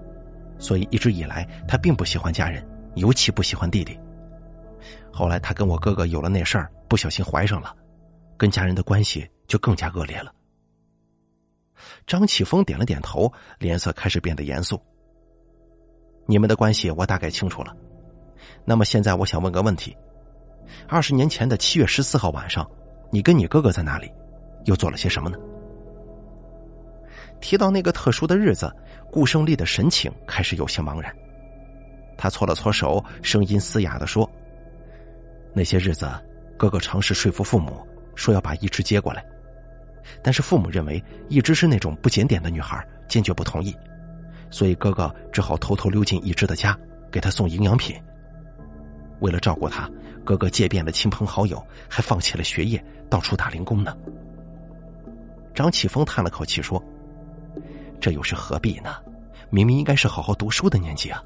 [0.59, 2.65] 所以一直以来，他并不喜欢家人，
[2.95, 3.97] 尤其不喜欢弟弟。
[5.11, 7.75] 后来他跟我哥哥有了那事儿，不小心怀上了，
[8.37, 10.33] 跟家人的关系就更加恶劣了。
[12.05, 14.79] 张启峰点了点头，脸色开始变得严肃。
[16.25, 17.75] 你们的关系我大概清楚了，
[18.65, 19.95] 那么现在我想问个问题：
[20.87, 22.69] 二十年前的七月十四号晚上，
[23.11, 24.11] 你跟你哥哥在哪里？
[24.65, 25.37] 又做了些什么呢？
[27.39, 28.71] 提到那个特殊的日子。
[29.11, 31.13] 顾胜利的神情开始有些茫然，
[32.17, 34.29] 他搓了搓手，声音嘶哑的说
[35.55, 36.09] ：“那些日子，
[36.57, 39.25] 哥哥尝试说服父母，说要把一枝接过来，
[40.21, 43.75] 但是父母认为一枝是那种不检点的女孩，坚决不同意，
[44.51, 46.77] 所以哥哥只好偷偷溜进一枝的家，
[47.09, 47.95] 给她送营养品。
[49.21, 49.89] 为了照顾她，
[50.23, 53.97] 哥哥借遍了亲朋好友，还放弃了学业，到处打零工呢。”
[55.55, 56.83] 张启峰叹了口气说。
[57.99, 58.95] 这又是何必呢？
[59.49, 61.23] 明明应该是好好读书的年纪啊！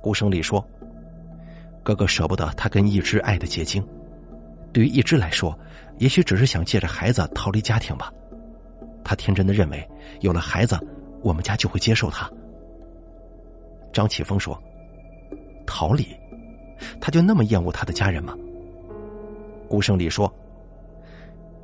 [0.00, 0.66] 顾胜利说
[1.84, 3.86] ：“哥哥舍不得他跟一枝爱的结晶，
[4.72, 5.56] 对于一枝来说，
[5.98, 8.10] 也许只是想借着孩子逃离家庭吧。
[9.04, 9.86] 他天真的认为，
[10.20, 10.78] 有了孩子，
[11.20, 12.30] 我们家就会接受他。”
[13.92, 14.58] 张启峰说
[15.66, 16.06] ：“逃离？
[17.00, 18.34] 他就那么厌恶他的家人吗？”
[19.68, 20.32] 顾胜利说：“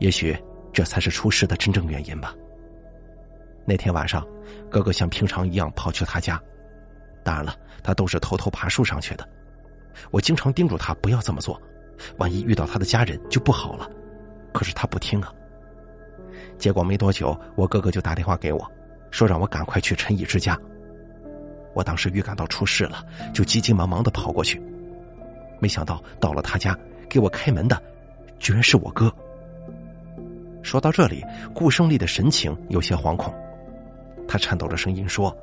[0.01, 0.37] 也许
[0.71, 2.35] 这才是出事的真正原因吧。”
[3.68, 4.26] 那天晚上，
[4.70, 6.40] 哥哥像平常一样跑去他家，
[7.22, 9.28] 当然了，他都是偷偷爬树上去的。
[10.11, 11.61] 我经常叮嘱他不要这么做，
[12.16, 13.87] 万一遇到他的家人就不好了。
[14.54, 15.31] 可是他不听啊。
[16.57, 18.66] 结果没多久，我哥哥就打电话给我，
[19.11, 20.59] 说让我赶快去陈义之家。
[21.74, 23.04] 我当时预感到出事了，
[23.35, 24.62] 就急急忙忙的跑过去。
[25.61, 26.74] 没想到到了他家，
[27.07, 27.78] 给我开门的，
[28.38, 29.12] 居然是我哥。
[30.62, 31.22] 说到这里，
[31.54, 33.31] 顾胜利的神情有些惶恐。
[34.28, 35.36] 他颤抖着声音说：“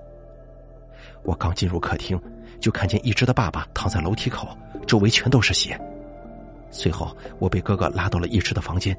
[1.24, 2.22] 我刚进入客厅，
[2.62, 5.78] 就看见一只的爸爸躺在楼梯口，周围全都是血。
[6.70, 8.96] 随后，我被哥哥拉到了一只的房间，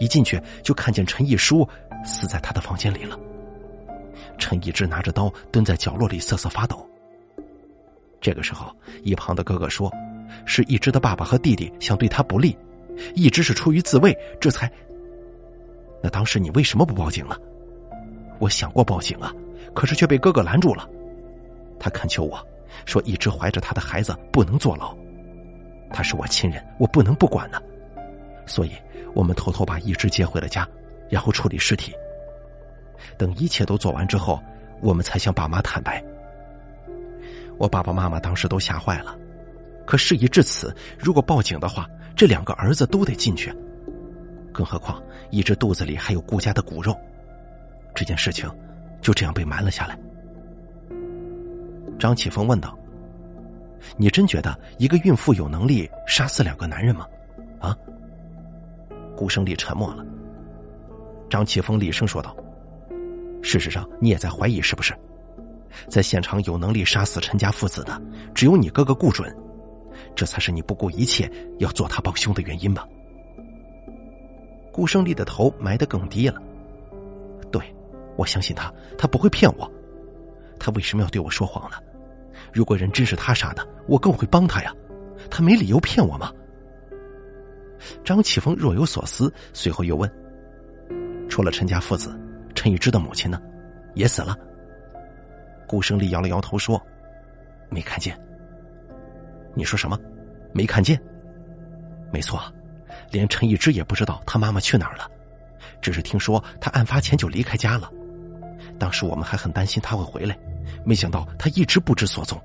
[0.00, 1.66] 一进去就看见陈一书
[2.04, 3.16] 死在他的房间里了。
[4.36, 6.84] 陈一之拿着刀蹲在角落里瑟瑟发抖。
[8.20, 9.92] 这个时候，一旁的哥哥说
[10.44, 12.56] ：‘是一只的爸爸和弟弟想对他不利，
[13.14, 14.70] 一只是出于自卫，这才……
[16.02, 17.36] 那当时你为什么不报警呢？’”
[18.38, 19.32] 我想过报警啊，
[19.74, 20.88] 可是却被哥哥拦住了。
[21.78, 22.44] 他恳求我
[22.86, 24.96] 说：“一直怀着他的孩子不能坐牢，
[25.92, 27.60] 他是我亲人，我不能不管呢。”
[28.46, 28.72] 所以，
[29.14, 30.66] 我们偷偷把一只接回了家，
[31.08, 31.92] 然后处理尸体。
[33.16, 34.40] 等一切都做完之后，
[34.80, 36.02] 我们才向爸妈坦白。
[37.58, 39.16] 我爸爸妈妈当时都吓坏了，
[39.84, 43.52] 可事已至此，如果报警的话，这两个儿子都得进去。
[44.52, 46.96] 更何况，一只肚子里还有顾家的骨肉。
[47.94, 48.50] 这件事情
[49.00, 49.98] 就这样被瞒了下来。
[51.98, 52.78] 张启峰问道
[53.96, 57.06] ：“你真觉得一个孕妇有能力杀死两个男人吗？”
[57.60, 57.76] 啊？
[59.16, 60.06] 顾胜利沉默了。
[61.28, 62.36] 张启峰厉声说道
[63.42, 64.94] ：“事实上，你也在怀疑是不是？
[65.88, 68.00] 在现场有能力杀死陈家父子的，
[68.32, 69.34] 只有你哥哥顾准，
[70.14, 72.86] 这才是你不顾一切要做他帮凶的原因吧？”
[74.72, 76.40] 顾胜利的头埋得更低了。
[78.18, 79.72] 我相信他，他不会骗我。
[80.58, 81.76] 他为什么要对我说谎呢？
[82.52, 84.74] 如果人真是他杀的，我更会帮他呀。
[85.30, 86.32] 他没理由骗我吗？
[88.02, 90.10] 张启峰若有所思，随后又问
[91.30, 92.18] ：“除了陈家父子，
[92.56, 93.40] 陈玉芝的母亲呢？
[93.94, 94.36] 也死了？”
[95.68, 96.80] 顾胜利摇了摇头说
[97.70, 98.18] ：“没看见。”
[99.54, 99.96] 你说什么？
[100.52, 101.00] 没看见？
[102.12, 102.42] 没错，
[103.12, 105.08] 连陈玉芝也不知道他妈妈去哪儿了，
[105.80, 107.88] 只是听说他案发前就离开家了。
[108.78, 110.38] 当时我们还很担心他会回来，
[110.84, 112.40] 没想到他一直不知所踪。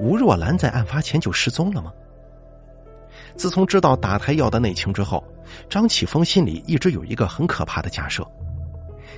[0.00, 1.92] 吴若兰在案发前就失踪了吗？
[3.36, 5.22] 自从知道打胎药的内情之后，
[5.68, 8.26] 张启峰心里一直有一个很可怕的假设。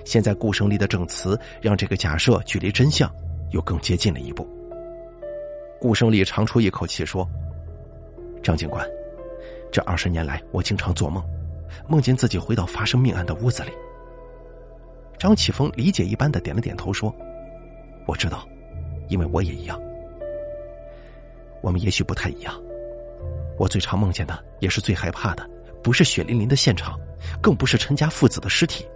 [0.05, 3.13] 现在顾胜利的证词让这个假设距离真相
[3.51, 4.49] 又更接近了一步。
[5.81, 7.29] 顾胜利长出一口气说
[8.43, 8.87] ：“张警官，
[9.71, 11.23] 这二十年来，我经常做梦，
[11.87, 13.71] 梦见自己回到发生命案的屋子里。”
[15.19, 17.15] 张启峰理解一般的点了点头，说
[18.07, 18.47] ：“我知道，
[19.09, 19.81] 因为我也一样。
[21.63, 22.55] 我们也许不太一样。
[23.59, 25.49] 我最常梦见的，也是最害怕的，
[25.83, 26.99] 不是血淋淋的现场，
[27.41, 28.87] 更不是陈家父子的尸体。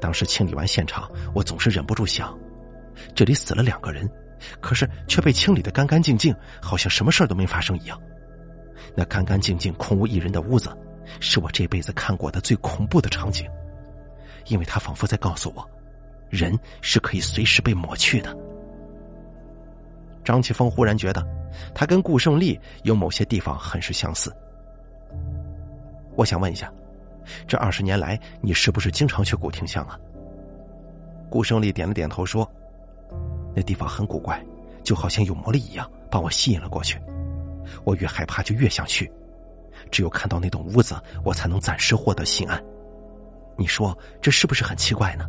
[0.00, 2.38] 当时清理完现场，我总是忍不住想，
[3.14, 4.08] 这里死了两个人，
[4.60, 7.98] 可是却被清理的干干净净，好像什么事儿都没发生一样。
[8.94, 10.68] 那干干净净、空无一人的屋子，
[11.18, 13.48] 是我这辈子看过的最恐怖的场景，
[14.48, 15.68] 因为他仿佛在告诉我，
[16.28, 18.36] 人是可以随时被抹去的。
[20.24, 21.26] 张启峰忽然觉得，
[21.74, 24.34] 他跟顾胜利有某些地方很是相似。
[26.16, 26.72] 我想问一下，
[27.46, 29.98] 这二十年来，你是不是经常去古亭巷啊？
[31.30, 32.50] 顾胜利点了点头说
[33.54, 34.44] ：“那地方很古怪，
[34.82, 37.00] 就好像有魔力一样，把我吸引了过去。”
[37.84, 39.10] 我越害怕就越想去，
[39.90, 42.62] 只有看到那栋屋子，我才能暂时获得心安。
[43.58, 45.26] 你说这是不是很奇怪呢？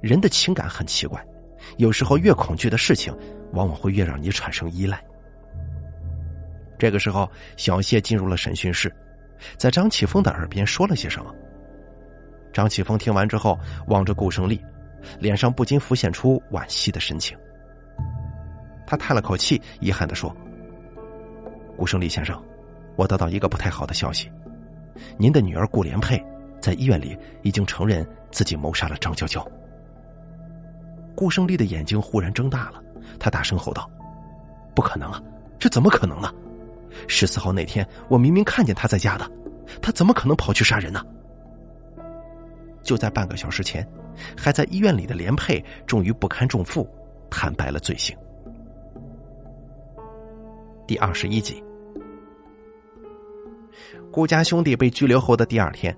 [0.00, 1.22] 人的情感很奇怪，
[1.78, 3.12] 有时候越恐惧的事情，
[3.52, 5.02] 往往会越让你产生依赖。
[6.78, 8.94] 这个时候，小谢进入了审讯室，
[9.56, 11.34] 在张启峰的耳边说了些什么。
[12.52, 14.62] 张启峰听完之后，望着顾胜利，
[15.18, 17.36] 脸上不禁浮现出惋惜的神情。
[18.86, 20.34] 他叹了口气，遗憾的说。
[21.76, 22.40] 顾胜利先生，
[22.94, 24.30] 我得到一个不太好的消息，
[25.18, 26.22] 您的女儿顾连佩
[26.66, 29.48] 在医院里已经承认自己谋杀了张娇娇。
[31.14, 32.82] 顾胜利的眼睛忽然睁大了，
[33.20, 33.88] 他大声吼道
[34.74, 35.22] ：“不可能啊，
[35.60, 36.28] 这怎么可能呢？
[37.06, 39.30] 十四号那天我明明看见他在家的，
[39.80, 41.00] 他怎么可能跑去杀人呢？”
[42.82, 43.86] 就在半个小时前，
[44.36, 46.84] 还在医院里的连佩终于不堪重负，
[47.30, 48.16] 坦白了罪行。
[50.84, 51.62] 第二十一集。
[54.10, 55.96] 顾家兄弟被拘留后的第二天，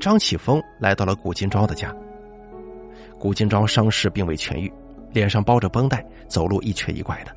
[0.00, 1.94] 张启峰来到了顾金钊的家。
[3.18, 4.72] 顾金钊伤势并未痊愈，
[5.12, 7.34] 脸上包着绷带，走路一瘸一拐的，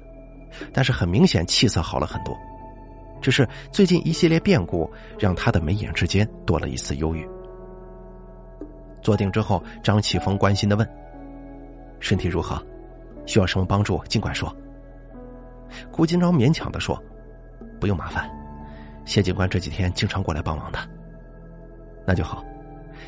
[0.71, 2.37] 但是很明显气色好了很多。
[3.21, 4.89] 只是最近一系列变故
[5.19, 7.27] 让他的眉眼之间多了一丝忧郁。
[9.01, 10.87] 坐定之后，张启峰关心的问
[11.99, 12.63] ：“身体如何？
[13.25, 14.03] 需要什么帮助？
[14.05, 14.55] 尽管说。”
[15.91, 17.01] 顾金钊勉强的说
[17.79, 18.29] ：“不用麻烦。”
[19.05, 20.79] 谢警官这几天经常过来帮忙的，
[22.11, 22.43] 那就好。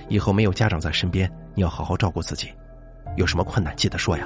[0.07, 2.49] 以后没有家长在身边，你要好好照顾自己。
[3.17, 4.25] 有什么困难记得说呀。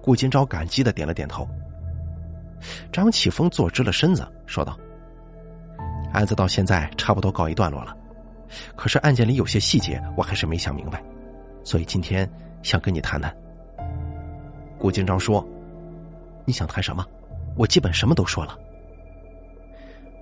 [0.00, 1.46] 顾金钊感激的点了点头。
[2.90, 4.78] 张启峰坐直了身子，说道
[6.14, 7.94] ：“案子到现在差不多告一段落了，
[8.74, 11.02] 可是案件里有些细节我还是没想明白，
[11.62, 12.26] 所以今天
[12.62, 13.30] 想跟你谈谈。”
[14.80, 15.46] 顾金钊说
[16.46, 17.04] ：“你想谈什么？
[17.56, 18.56] 我基本什么都说了。”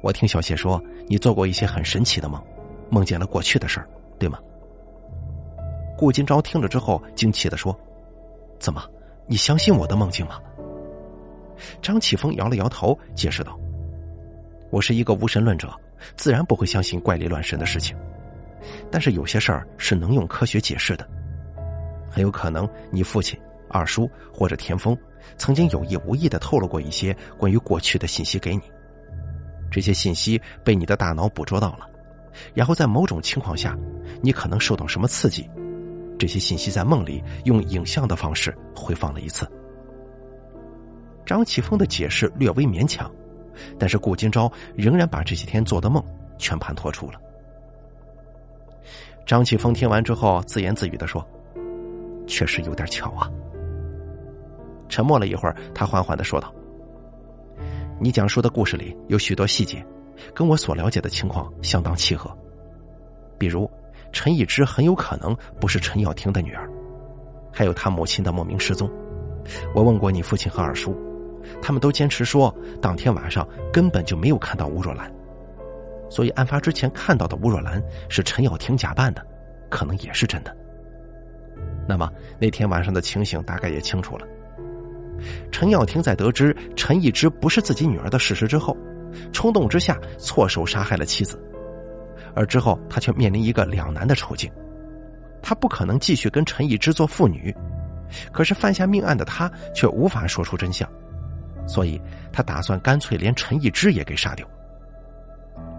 [0.03, 2.43] 我听小谢说，你做过一些很神奇的梦，
[2.91, 4.39] 梦见了过去的事儿，对吗？
[5.97, 7.79] 顾金钊听了之后惊奇的说
[8.59, 8.85] ：“怎么，
[9.27, 10.41] 你相信我的梦境吗？”
[11.81, 13.59] 张启峰摇了摇头，解释道
[14.71, 15.73] ：“我是一个无神论者，
[16.17, 17.97] 自然不会相信怪力乱神的事情。
[18.91, 21.09] 但是有些事儿是能用科学解释的，
[22.11, 24.97] 很有可能你父亲、二叔或者田丰
[25.37, 28.63] 曾经有意无意的透露过一些关于过去的信息给你。”
[29.71, 31.89] 这些信息被你的大脑捕捉到了，
[32.53, 33.77] 然后在某种情况下，
[34.23, 35.49] 你可能受到什么刺激，
[36.19, 39.47] 这些信息在梦里用影像的方式回放了一次。
[41.25, 43.11] 张启峰的解释略微勉强，
[43.79, 46.05] 但是顾金钊仍然把这些天做的梦
[46.39, 47.21] 全盘托出了。
[49.27, 51.27] 张启峰听完之后自言自语的说
[52.29, 53.31] ：“确实有点巧啊。”
[54.87, 56.55] 沉默了一会儿，他缓缓的说道。
[57.99, 59.85] 你讲述的故事里有许多细节，
[60.35, 62.31] 跟我所了解的情况相当契合。
[63.39, 63.71] 比如，
[64.13, 66.71] 陈一之很有可能不是陈耀庭的女儿，
[67.53, 68.91] 还有他母亲的莫名失踪。
[69.75, 70.97] 我问过你父亲和二叔，
[71.61, 75.13] 他们都坚持说当天晚上根本就没有看到吴若兰，
[76.09, 79.27] 所以案发之前看到的吴若兰是陈耀庭假扮的，
[79.69, 80.57] 可能也是真的。
[81.87, 84.27] 那么那天晚上的情形大概也清楚了。
[85.51, 88.77] 陈耀庭在得知陈一之不是自己女儿的事实之后，
[89.33, 91.39] 冲动之下错手杀害了妻子，
[92.35, 94.51] 而之后他却面临一个两难的处境：
[95.43, 97.55] 他不可能继续跟陈一之做父女，
[98.33, 100.89] 可是犯下命案的他却无法说出真相，
[101.67, 102.01] 所以
[102.33, 104.47] 他打算干脆连陈一之也给杀掉。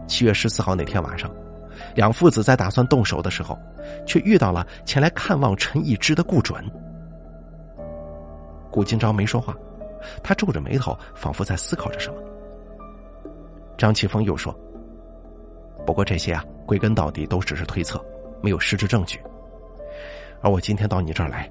[0.08, 1.30] 七月十四号那天晚上，
[1.96, 3.58] 两父子在打算动手的时候，
[4.06, 6.64] 却遇到了前来看望陈一之的顾准。
[8.70, 9.56] 顾金朝没说话，
[10.22, 12.18] 他皱着眉头，仿佛在思考着什么。
[13.78, 14.54] 张启峰又说
[15.86, 18.04] ：“不过这些啊，归根到底都只是推测，
[18.42, 19.20] 没有实质证据。
[20.42, 21.50] 而我今天到你这儿来，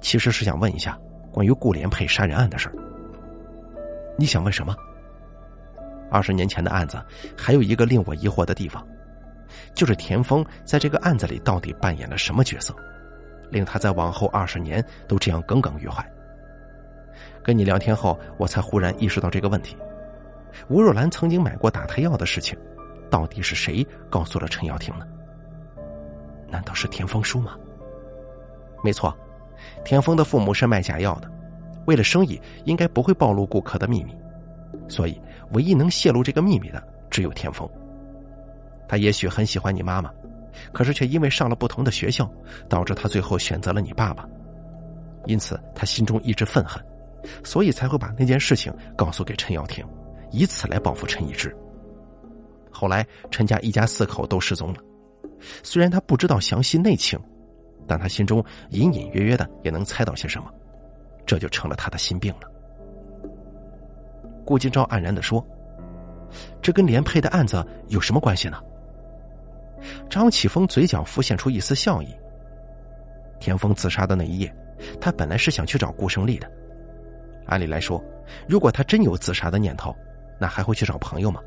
[0.00, 0.98] 其实是想问一下
[1.32, 2.74] 关于顾连佩杀人案的事儿。
[4.16, 4.74] 你想问什么？
[6.10, 7.02] 二十年前的案子
[7.36, 8.86] 还有一个令我疑惑的地方，
[9.74, 12.74] 就是田丰在这个案子里到底扮演了什么角色，
[13.50, 16.04] 令他在往后二十年都这样耿耿于怀。
[17.42, 19.76] 跟你聊天后，我才忽然意识到这个问题：
[20.68, 22.58] 吴若兰曾经买过打胎药的事情，
[23.10, 25.06] 到底是谁告诉了陈耀庭呢？
[26.48, 27.56] 难道是田丰叔吗？
[28.82, 29.16] 没错，
[29.84, 31.30] 田丰的父母是卖假药的，
[31.86, 34.16] 为了生意，应该不会暴露顾客的秘密，
[34.88, 35.20] 所以
[35.52, 37.68] 唯一能泄露这个秘密的只有田丰。
[38.86, 40.10] 他也许很喜欢你妈妈，
[40.72, 42.30] 可是却因为上了不同的学校，
[42.68, 44.28] 导致他最后选择了你爸爸，
[45.26, 46.84] 因此他心中一直愤恨。
[47.42, 49.82] 所以才会把那件事情告诉给陈耀庭，
[50.34, 51.54] 以此来报复陈一之。
[52.70, 54.80] 后来陈家一家四口都失踪了，
[55.62, 57.18] 虽然他不知道详细内情，
[57.86, 60.50] 但他心中隐隐约约的也能猜到些什么，
[61.24, 62.50] 这就成了他的心病了。
[64.44, 65.46] 顾金钊黯然的说
[66.60, 68.60] ：“这跟连佩的案子有什么关系呢？”
[70.10, 72.08] 张启峰嘴角浮现出一丝笑意。
[73.38, 74.54] 田丰自杀的那一夜，
[75.00, 76.50] 他本来是想去找顾胜利的。
[77.46, 78.02] 按理来说，
[78.48, 79.94] 如果他真有自杀的念头，
[80.38, 81.40] 那还会去找朋友吗？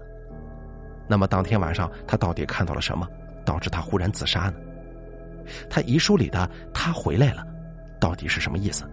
[1.08, 3.08] 那么当天晚上他到底看到了什么，
[3.46, 4.54] 导致他忽然自杀呢？
[5.70, 7.46] 他遗书里的“他回来了”，
[8.00, 8.84] 到底是什么意思？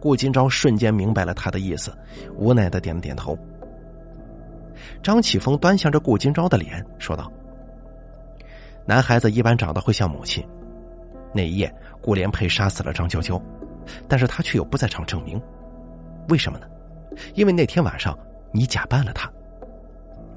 [0.00, 1.96] 顾金钊瞬间明白了他的意思，
[2.36, 3.38] 无奈的点了点头。
[5.02, 7.30] 张启峰端详着顾金钊的脸，说道
[8.86, 10.42] ：“男孩子一般长得会像母亲。
[11.32, 13.40] 那一夜，顾连佩杀死了张娇娇。”
[14.08, 15.40] 但是他却有不在场证明，
[16.28, 16.66] 为什么呢？
[17.34, 18.18] 因为那天晚上
[18.52, 19.30] 你假扮了他。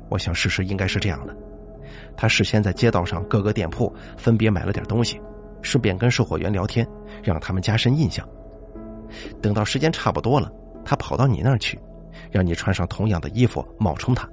[0.09, 1.35] 我想事实应该是这样的：
[2.15, 5.19] 他事先在街道上各个店铺分别买了点东西，
[5.61, 6.87] 顺便跟售货员聊天，
[7.23, 8.27] 让他们加深印象。
[9.41, 10.51] 等到时间差不多了，
[10.83, 11.79] 他跑到你那儿去，
[12.31, 14.29] 让你穿上同样的衣服冒充他，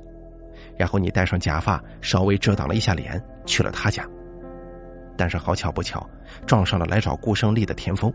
[0.76, 4.06] 然后你戴上假发，稍微遮挡了一下脸，去了他家。
[5.16, 6.08] 但是好巧不巧，
[6.46, 8.12] 撞上了来找顾胜利的田丰。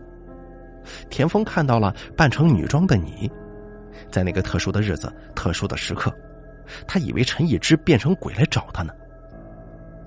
[1.10, 3.30] 田丰看到了扮成女装的你，
[4.10, 6.12] 在那个特殊的日子、特殊的时刻，
[6.86, 8.92] 他以为陈一之变成鬼来找他呢。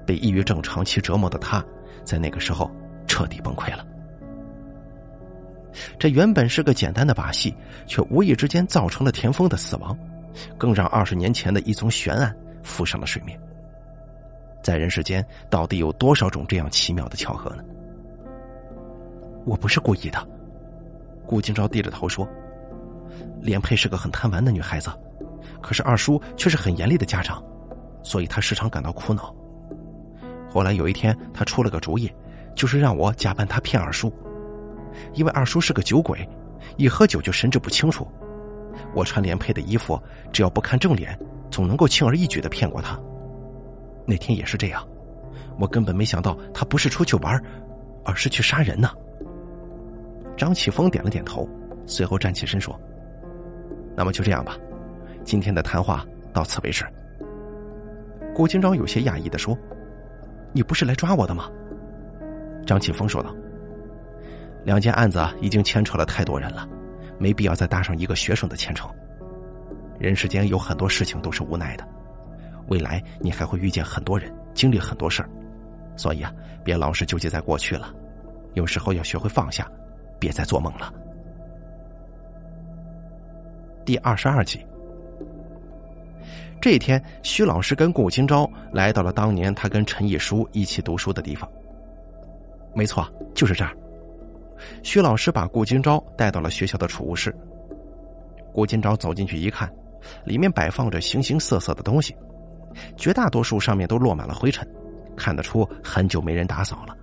[0.06, 1.64] 被抑郁症长期折磨的他，
[2.04, 2.70] 在那个时候
[3.08, 3.86] 彻底崩溃了。
[5.98, 9.98] 这原本是个简单的把戏，却无意之间造成了田丰的死亡，
[10.58, 13.40] 更让二十年前的一宗悬案浮上了水面。
[14.62, 17.64] 在人世间，到底有多少种这样奇妙的巧合呢？
[19.46, 20.28] 我不是故意的。
[21.26, 22.28] 顾金朝低着头说
[23.42, 24.90] ：“连佩是个很贪玩的女孩子，
[25.62, 27.44] 可是二叔却是很严厉的家长，
[28.04, 29.36] 所以她时常感到苦恼。
[30.50, 32.12] 后来有一天，他出了个主意，
[32.56, 34.12] 就是让我假扮他骗二叔，
[35.14, 36.28] 因为二叔是个酒鬼，
[36.76, 38.06] 一喝酒就神志不清楚。
[38.94, 39.98] 我穿连佩的衣服，
[40.34, 41.18] 只要不看正脸，
[41.50, 43.00] 总能够轻而易举的骗过他。
[44.06, 44.86] 那天也是这样，
[45.58, 47.42] 我根本没想到他不是出去玩，
[48.04, 48.90] 而是去杀人呢。”
[50.36, 51.48] 张启峰点了点头，
[51.86, 52.78] 随后站起身说
[53.96, 54.58] ：“那么就这样吧，
[55.24, 56.86] 今天的谈话到此为止。”
[58.34, 59.58] 顾金钊有些讶异的说
[60.54, 61.50] ：“你不是来抓我的吗？”
[62.66, 63.36] 张启峰说道
[64.64, 66.68] ：“两件案子已经牵扯了太多人了，
[67.18, 68.90] 没必要再搭上一个学生的前程。
[70.00, 71.88] 人世间有很多事情都是无奈的，
[72.68, 75.30] 未来你还会遇见很多人，经历很多事儿，
[75.98, 76.34] 所以啊，
[76.64, 77.94] 别老是纠结在过去了，
[78.54, 79.68] 有时候要学会放下。”
[80.22, 80.94] 别再做梦了。
[83.86, 84.66] 第二十二集，
[86.62, 91.50] 这一天，徐老师跟顾金钊来到了当年他跟陈毅书一起读书的地方。
[92.76, 93.76] 没错，就是这儿。
[94.84, 97.36] 徐老师把顾金钊带到了学校的储物室。
[98.54, 99.72] 顾金钊走进去一看，
[100.24, 102.16] 里面摆放着形形色色的东西，
[102.96, 104.68] 绝大多数上面都落满了灰尘，
[105.16, 106.96] 看得出很久没人打扫了。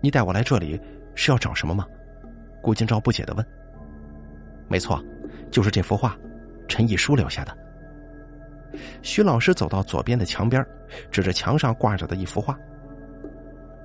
[0.00, 0.80] 你带我来这里。
[1.16, 1.86] 是要找什么吗？
[2.60, 3.46] 顾金钊不解的问。
[4.66, 5.00] 没错，
[5.50, 6.16] 就是这幅画，
[6.68, 7.56] 陈一书留下的。
[9.02, 10.64] 徐老师走到左边的墙边，
[11.10, 12.58] 指着墙上挂着的一幅画。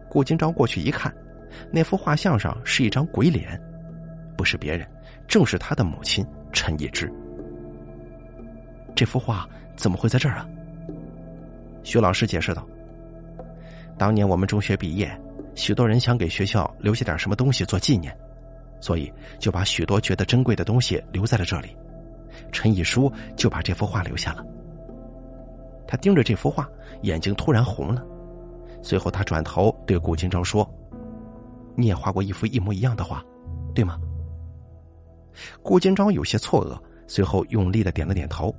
[0.10, 1.14] 顾金钊过去一看，
[1.72, 3.60] 那幅画像上是一张鬼脸，
[4.36, 4.88] 不是别人，
[5.28, 7.12] 正是他的母亲陈一之。
[8.96, 10.48] 这幅画怎么会在这儿啊？
[11.84, 12.68] 徐老师解释道
[13.98, 15.10] ：“当年我们中学毕业。”
[15.56, 18.16] 许多人想给学校留下点什么东西做纪念，
[18.82, 21.76] 所以就把许多觉得珍贵的东西留在了这里。
[22.52, 24.46] 陈毅书就把这幅画留下了。
[25.88, 26.70] 他盯着这幅画，
[27.02, 28.04] 眼睛突然红了。
[28.82, 30.68] 随后他转头对顾金钊说
[31.76, 33.24] ：“你也画过一幅一模一样的画，
[33.74, 34.00] 对吗？
[35.64, 38.54] 顾金钊有些错愕，随后用力的点了点头。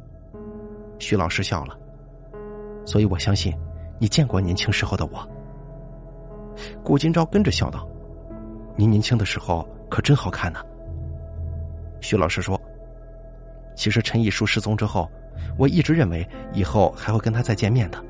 [0.98, 1.78] 徐老师笑了，
[2.84, 3.56] 所以我相信
[3.98, 5.26] 你见过年轻时候的我。
[6.82, 7.88] 顾金钊跟着笑道
[8.76, 10.64] ：“您年轻的时候可真好看呢。”
[12.00, 12.58] 徐老师说
[13.76, 15.10] ：“其实陈毅书失踪之后，
[15.58, 18.02] 我一直认为以后还会跟他再见面的。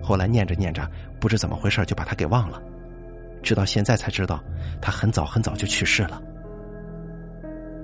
[0.00, 0.88] 后来念着念着，
[1.20, 2.62] 不知怎么回事就把他给忘了，
[3.42, 4.42] 直到现在才知道
[4.80, 6.22] 他很早很早就去世了。”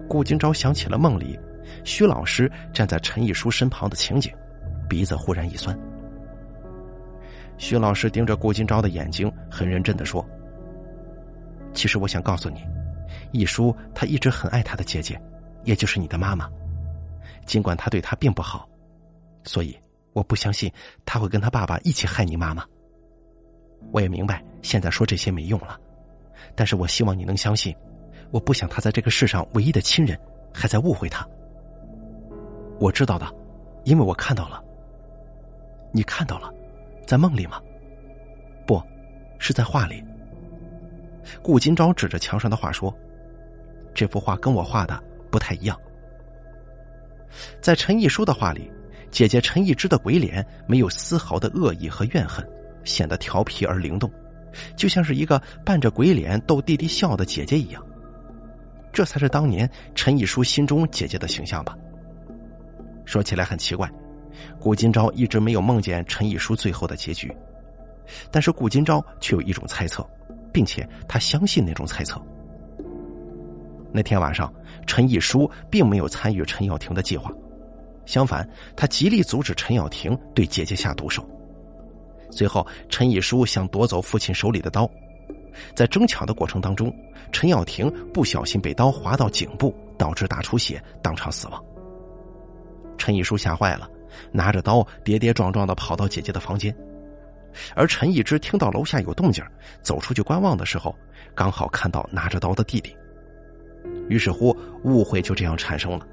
[0.08, 1.38] 顾金钊想起了梦里
[1.84, 4.32] 徐老师站在陈毅书身旁的情景，
[4.88, 5.78] 鼻子忽然一酸。
[7.58, 10.24] 徐老师盯着顾金钊的眼睛，很认真的说
[11.74, 12.64] ：“其实我想告诉你。”
[13.32, 15.20] 一叔他一直很爱他的姐姐，
[15.64, 16.48] 也就是你的妈妈，
[17.46, 18.68] 尽管他对他并不好，
[19.44, 19.78] 所以
[20.12, 20.72] 我不相信
[21.04, 22.64] 他会跟他爸爸一起害你妈妈。
[23.92, 25.78] 我也明白现在说这些没用了，
[26.54, 27.74] 但是我希望你能相信，
[28.30, 30.18] 我不想他在这个世上唯一的亲人
[30.52, 31.26] 还在误会他。
[32.80, 33.26] 我知道的，
[33.84, 34.62] 因为我看到了。
[35.90, 36.52] 你看到了，
[37.06, 37.62] 在梦里吗？
[38.66, 38.82] 不，
[39.38, 40.04] 是在画里。
[41.42, 42.96] 顾金钊指着墙上的画说
[43.94, 45.78] ：“这幅画跟我画的不太一样。
[47.60, 48.70] 在陈毅书的画里，
[49.10, 52.46] 姐姐陈毅之的鬼脸没有丝毫的恶意和怨恨，
[52.84, 54.10] 显得调皮而灵动，
[54.76, 57.84] 就像是一个扮着鬼脸逗弟弟笑的姐姐一样。
[58.92, 61.76] 这才是当年陈毅书心中姐姐的形象吧？
[63.04, 63.90] 说起来很奇怪，
[64.58, 67.34] 顾金钊一直没有梦见陈毅书最后的结局，
[68.30, 70.04] 但是顾金钊却有一种猜测。”
[70.53, 72.20] 并且他相信那种猜测。
[73.92, 74.53] 那天晚上，
[74.86, 77.32] 陈毅书并没有参与陈耀庭的计划，
[78.05, 81.26] 相反，他极力阻止陈耀庭对姐姐下毒手。
[82.30, 84.88] 随后，陈毅书想夺走父亲手里的刀，
[85.74, 86.94] 在争抢的过程当中，
[87.32, 91.64] 陈耀庭不小心被刀划到颈部，导致大出血，当场死亡。
[92.99, 93.88] 陈毅书吓坏了，
[94.30, 96.76] 拿着刀跌跌撞撞的跑到姐姐的房间。
[97.74, 99.44] 而陈一之听到楼下有动静，
[99.82, 100.94] 走出去观望的时候，
[101.34, 102.96] 刚好看到拿着刀的弟弟，
[104.09, 106.07] 于是乎误会就这样产生了。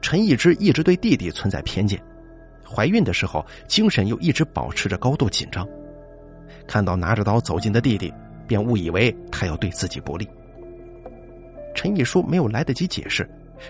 [0.00, 2.00] 陈一之一直对弟弟存在偏见，
[2.64, 5.66] 怀孕的时候精神又一直保持着高度紧张，
[6.66, 8.12] 看到拿着刀走近的弟弟，
[8.46, 10.28] 便误以为他要对自己不利。
[11.74, 13.28] 陈一书没有来得及解释，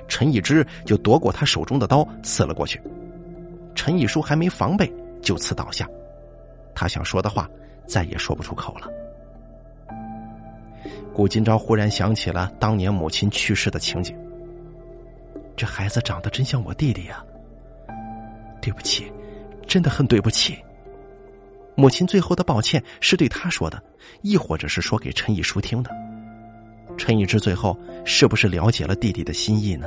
[0.08, 2.80] 陈一之就夺过他手中的刀刺了过去，
[3.74, 4.92] 陈一书还没防备，
[5.22, 5.88] 就此倒下。
[6.74, 7.48] 他想说的话
[7.86, 8.88] 再也说不出口了。
[11.12, 14.18] 顾金钊忽然想起了当年母亲去世的情景。
[15.56, 17.24] 这孩子长得真像我弟弟呀！
[18.60, 19.10] 对不起，
[19.66, 20.58] 真的很对不起。
[21.76, 23.80] 母亲最后的抱歉是对他说的，
[24.22, 25.90] 亦或者是说给陈毅书听的？
[26.98, 29.86] 陈毅之最后是不是了解了弟弟的心意呢？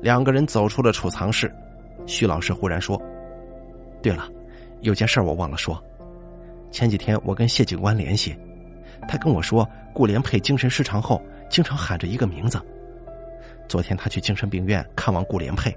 [0.00, 1.50] 两个人走出了储藏室，
[2.06, 3.00] 徐老师忽然说。
[4.02, 4.28] 对了，
[4.80, 5.82] 有件事我忘了说。
[6.70, 8.36] 前几天我跟谢警官联系，
[9.08, 12.60] 他跟我说顾连佩精神失常后经常喊着一个名字。
[13.68, 15.76] 昨天他去精神病院看望顾连佩，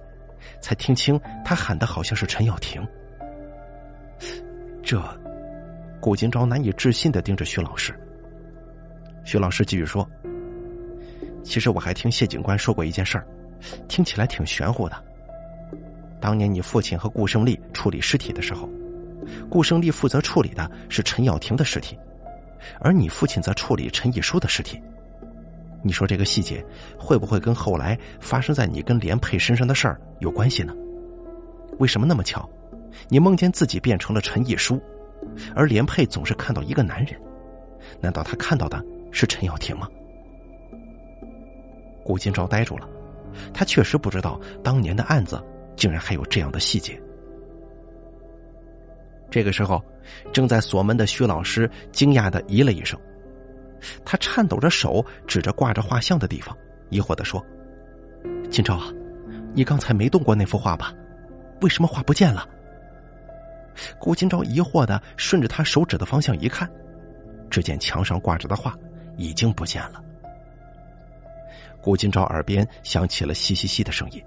[0.60, 2.86] 才听清他喊的好像是陈耀庭。
[4.84, 5.02] 这，
[6.00, 7.94] 顾金钊难以置信的盯着徐老师。
[9.24, 10.08] 徐老师继续说
[11.44, 13.26] ：“其实我还听谢警官说过一件事儿，
[13.88, 15.04] 听起来挺玄乎的。”
[16.22, 18.70] 当年你父亲和顾胜利处理尸体的时候，
[19.50, 21.98] 顾胜利负责处理的是陈耀庭的尸体，
[22.80, 24.80] 而你父亲则处理陈毅书的尸体。
[25.84, 26.64] 你说这个细节
[26.96, 30.74] 会不会跟后来发生在你跟连佩身上的事儿有关系呢？
[31.80, 32.48] 为什么那么巧？
[33.10, 34.80] 你梦见自己变成了陈毅书，
[35.56, 37.20] 而连佩总是看到一个男人，
[38.00, 38.80] 难道他看到的
[39.12, 39.88] 是陈耀庭吗？
[42.04, 42.88] 顾金朝呆住了，
[43.52, 45.42] 他确实不知道当年的案子。
[45.76, 47.02] 竟然还有这样的细节。
[49.30, 49.82] 这个时候，
[50.34, 53.00] 正在锁门的徐老师惊讶的咦了一声，
[54.04, 56.56] 他颤抖着手指着挂着画像的地方，
[56.90, 57.44] 疑惑的说
[58.52, 58.94] ：“金钊啊，
[59.54, 60.94] 你刚才没动过那幅画吧？
[61.62, 62.46] 为什么画不见了？”
[63.98, 66.70] 顾金朝疑惑的顺着他手指的方向一看，
[67.50, 68.78] 只见墙上挂着的画
[69.16, 70.04] 已经不见了。
[71.82, 74.22] 顾金朝耳边响起了嘻嘻嘻的声音。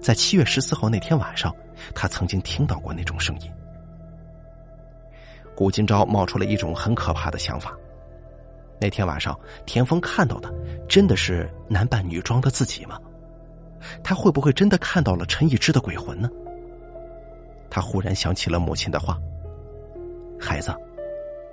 [0.00, 1.54] 在七月十四号那天晚上，
[1.94, 3.52] 他曾经听到过那种声音。
[5.54, 7.76] 顾金钊冒出了一种很可怕的想法：
[8.80, 10.50] 那天晚上田丰看到的
[10.88, 12.98] 真的是男扮女装的自己吗？
[14.02, 16.30] 他会不会真的看到了陈一之的鬼魂呢？
[17.68, 19.18] 他忽然想起了母亲的话
[20.40, 20.74] ：“孩子，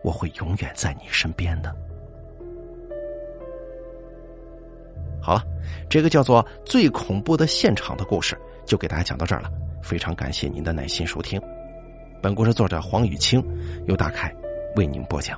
[0.03, 1.75] 我会永远在你身边的。
[5.27, 5.43] 好了，
[5.89, 9.51] 这个叫做“最恐怖的现场”的故事就给大家讲到这儿了。
[9.83, 11.37] 非常感谢您的耐心收听，
[12.21, 13.43] 本故事作者黄雨清
[13.87, 14.33] 由大凯
[14.77, 15.37] 为您播讲。